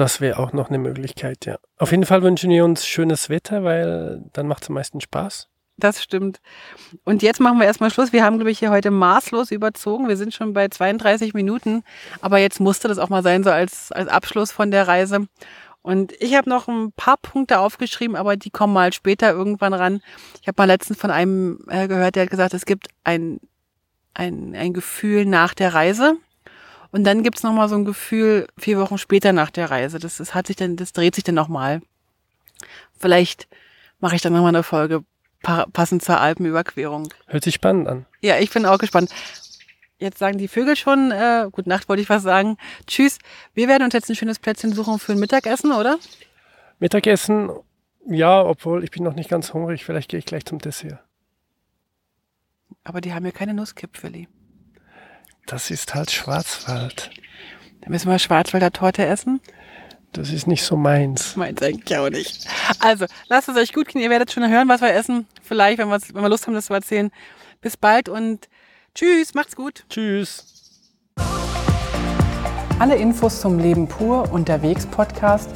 Das 0.01 0.23
wäre 0.23 0.39
auch 0.39 0.55
noch 0.55 0.71
eine 0.71 0.79
Möglichkeit, 0.79 1.45
ja. 1.45 1.59
Auf 1.77 1.91
jeden 1.91 2.07
Fall 2.07 2.23
wünschen 2.23 2.49
wir 2.49 2.65
uns 2.65 2.87
schönes 2.87 3.29
Wetter, 3.29 3.65
weil 3.65 4.25
dann 4.33 4.49
macht 4.49 4.63
es 4.63 4.71
am 4.71 4.77
meisten 4.77 5.03
Spaß. 5.03 5.51
Das 5.77 6.03
stimmt. 6.03 6.41
Und 7.05 7.23
jetzt 7.23 7.39
machen 7.39 7.59
wir 7.59 7.67
erstmal 7.67 7.91
Schluss. 7.91 8.11
Wir 8.11 8.25
haben, 8.25 8.37
glaube 8.37 8.51
ich, 8.51 8.61
hier 8.61 8.71
heute 8.71 8.91
maßlos 8.91 9.51
überzogen. 9.51 10.09
Wir 10.09 10.17
sind 10.17 10.33
schon 10.33 10.55
bei 10.55 10.69
32 10.69 11.35
Minuten. 11.35 11.85
Aber 12.23 12.39
jetzt 12.39 12.61
musste 12.61 12.89
das 12.89 12.97
auch 12.97 13.11
mal 13.11 13.23
sein, 13.23 13.45
so 13.45 13.51
als, 13.51 13.93
als 13.93 14.09
Abschluss 14.09 14.53
von 14.53 14.71
der 14.71 14.89
Reise. 14.89 15.27
Und 15.83 16.13
ich 16.19 16.35
habe 16.35 16.49
noch 16.49 16.67
ein 16.67 16.93
paar 16.93 17.19
Punkte 17.19 17.59
aufgeschrieben, 17.59 18.17
aber 18.17 18.37
die 18.37 18.51
kommen 18.51 18.73
mal 18.73 18.95
später 18.95 19.31
irgendwann 19.33 19.75
ran. 19.75 20.01
Ich 20.41 20.49
habe 20.49 20.63
mal 20.63 20.65
letztens 20.65 20.99
von 20.99 21.11
einem 21.11 21.59
äh, 21.69 21.89
gehört, 21.89 22.17
der 22.17 22.23
hat 22.23 22.31
gesagt, 22.31 22.55
es 22.55 22.65
gibt 22.65 22.89
ein, 23.05 23.39
ein, 24.15 24.55
ein 24.55 24.73
Gefühl 24.73 25.27
nach 25.27 25.53
der 25.53 25.75
Reise. 25.75 26.17
Und 26.93 27.05
dann 27.05 27.23
gibt's 27.23 27.43
noch 27.43 27.53
mal 27.53 27.69
so 27.69 27.77
ein 27.77 27.85
Gefühl 27.85 28.49
vier 28.59 28.79
Wochen 28.79 28.99
später 28.99 29.33
nach 29.33 29.51
der 29.51 29.71
Reise. 29.71 29.99
Das, 29.99 30.17
das 30.17 30.35
hat 30.35 30.49
sich 30.49 30.57
dann, 30.57 30.77
das 30.77 30.93
dreht 30.93 31.15
sich 31.15 31.25
dann 31.25 31.37
noch 31.37 31.49
mal. 31.49 31.81
Vielleicht 32.99 33.49
mache 34.01 34.17
ich 34.17 34.23
dann 34.23 34.33
noch 34.33 34.43
mal 34.43 34.49
eine 34.49 34.63
Folge 34.63 35.05
passend 35.43 36.03
zur 36.03 36.21
Alpenüberquerung. 36.21 37.09
Hört 37.27 37.45
sich 37.45 37.55
spannend 37.55 37.89
an. 37.89 38.07
Ja, 38.21 38.39
ich 38.39 38.51
bin 38.51 38.67
auch 38.67 38.79
gespannt. 38.79 39.11
Jetzt 39.99 40.19
sagen 40.19 40.39
die 40.39 40.49
Vögel 40.49 40.77
schon, 40.77 41.11
äh, 41.11 41.49
gute 41.51 41.69
Nacht 41.69 41.89
wollte 41.89 42.03
ich 42.03 42.09
was 42.09 42.23
sagen. 42.23 42.57
Tschüss. 42.87 43.19
Wir 43.55 43.69
werden 43.69 43.85
uns 43.85 43.95
jetzt 43.95 44.09
ein 44.09 44.17
schönes 44.17 44.39
Plätzchen 44.39 44.73
suchen 44.73 44.99
für 44.99 45.13
ein 45.13 45.19
Mittagessen, 45.19 45.73
oder? 45.73 45.99
Mittagessen, 46.79 47.51
ja, 48.07 48.43
obwohl 48.43 48.83
ich 48.83 48.91
bin 48.91 49.03
noch 49.03 49.15
nicht 49.15 49.29
ganz 49.29 49.53
hungrig. 49.53 49.85
Vielleicht 49.85 50.11
gehe 50.11 50.19
ich 50.19 50.25
gleich 50.25 50.47
zum 50.47 50.59
Dessert. 50.59 51.01
Aber 52.83 53.01
die 53.01 53.13
haben 53.13 53.27
ja 53.27 53.33
keine 53.33 53.53
Nusskipfeli. 53.53 54.29
Das 55.47 55.71
ist 55.71 55.95
halt 55.95 56.11
Schwarzwald. 56.11 57.11
Da 57.81 57.91
müssen 57.91 58.11
wir 58.11 58.19
Schwarzwälder 58.19 58.71
Torte 58.71 59.07
essen. 59.07 59.41
Das 60.13 60.31
ist 60.31 60.47
nicht 60.47 60.65
so 60.65 60.77
meins. 60.77 61.37
Meins 61.37 61.63
eigentlich 61.63 61.97
auch 61.97 62.11
nicht. 62.11 62.47
Also, 62.81 63.07
lasst 63.29 63.49
es 63.49 63.57
euch 63.57 63.73
gut 63.73 63.89
gehen. 63.89 64.03
Ihr 64.03 64.11
werdet 64.11 64.33
schon 64.33 64.49
hören, 64.49 64.69
was 64.69 64.81
wir 64.81 64.93
essen. 64.93 65.27
Vielleicht, 65.43 65.79
wenn, 65.79 65.91
wenn 65.91 66.23
wir 66.23 66.29
Lust 66.29 66.47
haben, 66.47 66.55
das 66.55 66.67
zu 66.67 66.75
erzählen. 66.75 67.11
Bis 67.61 67.77
bald 67.77 68.09
und 68.09 68.49
tschüss, 68.95 69.35
macht's 69.35 69.55
gut. 69.55 69.85
Tschüss. 69.89 70.47
Alle 72.81 72.97
Infos 72.97 73.41
zum 73.41 73.59
Leben 73.59 73.87
pur 73.87 74.33
unterwegs 74.33 74.87
Podcast 74.87 75.51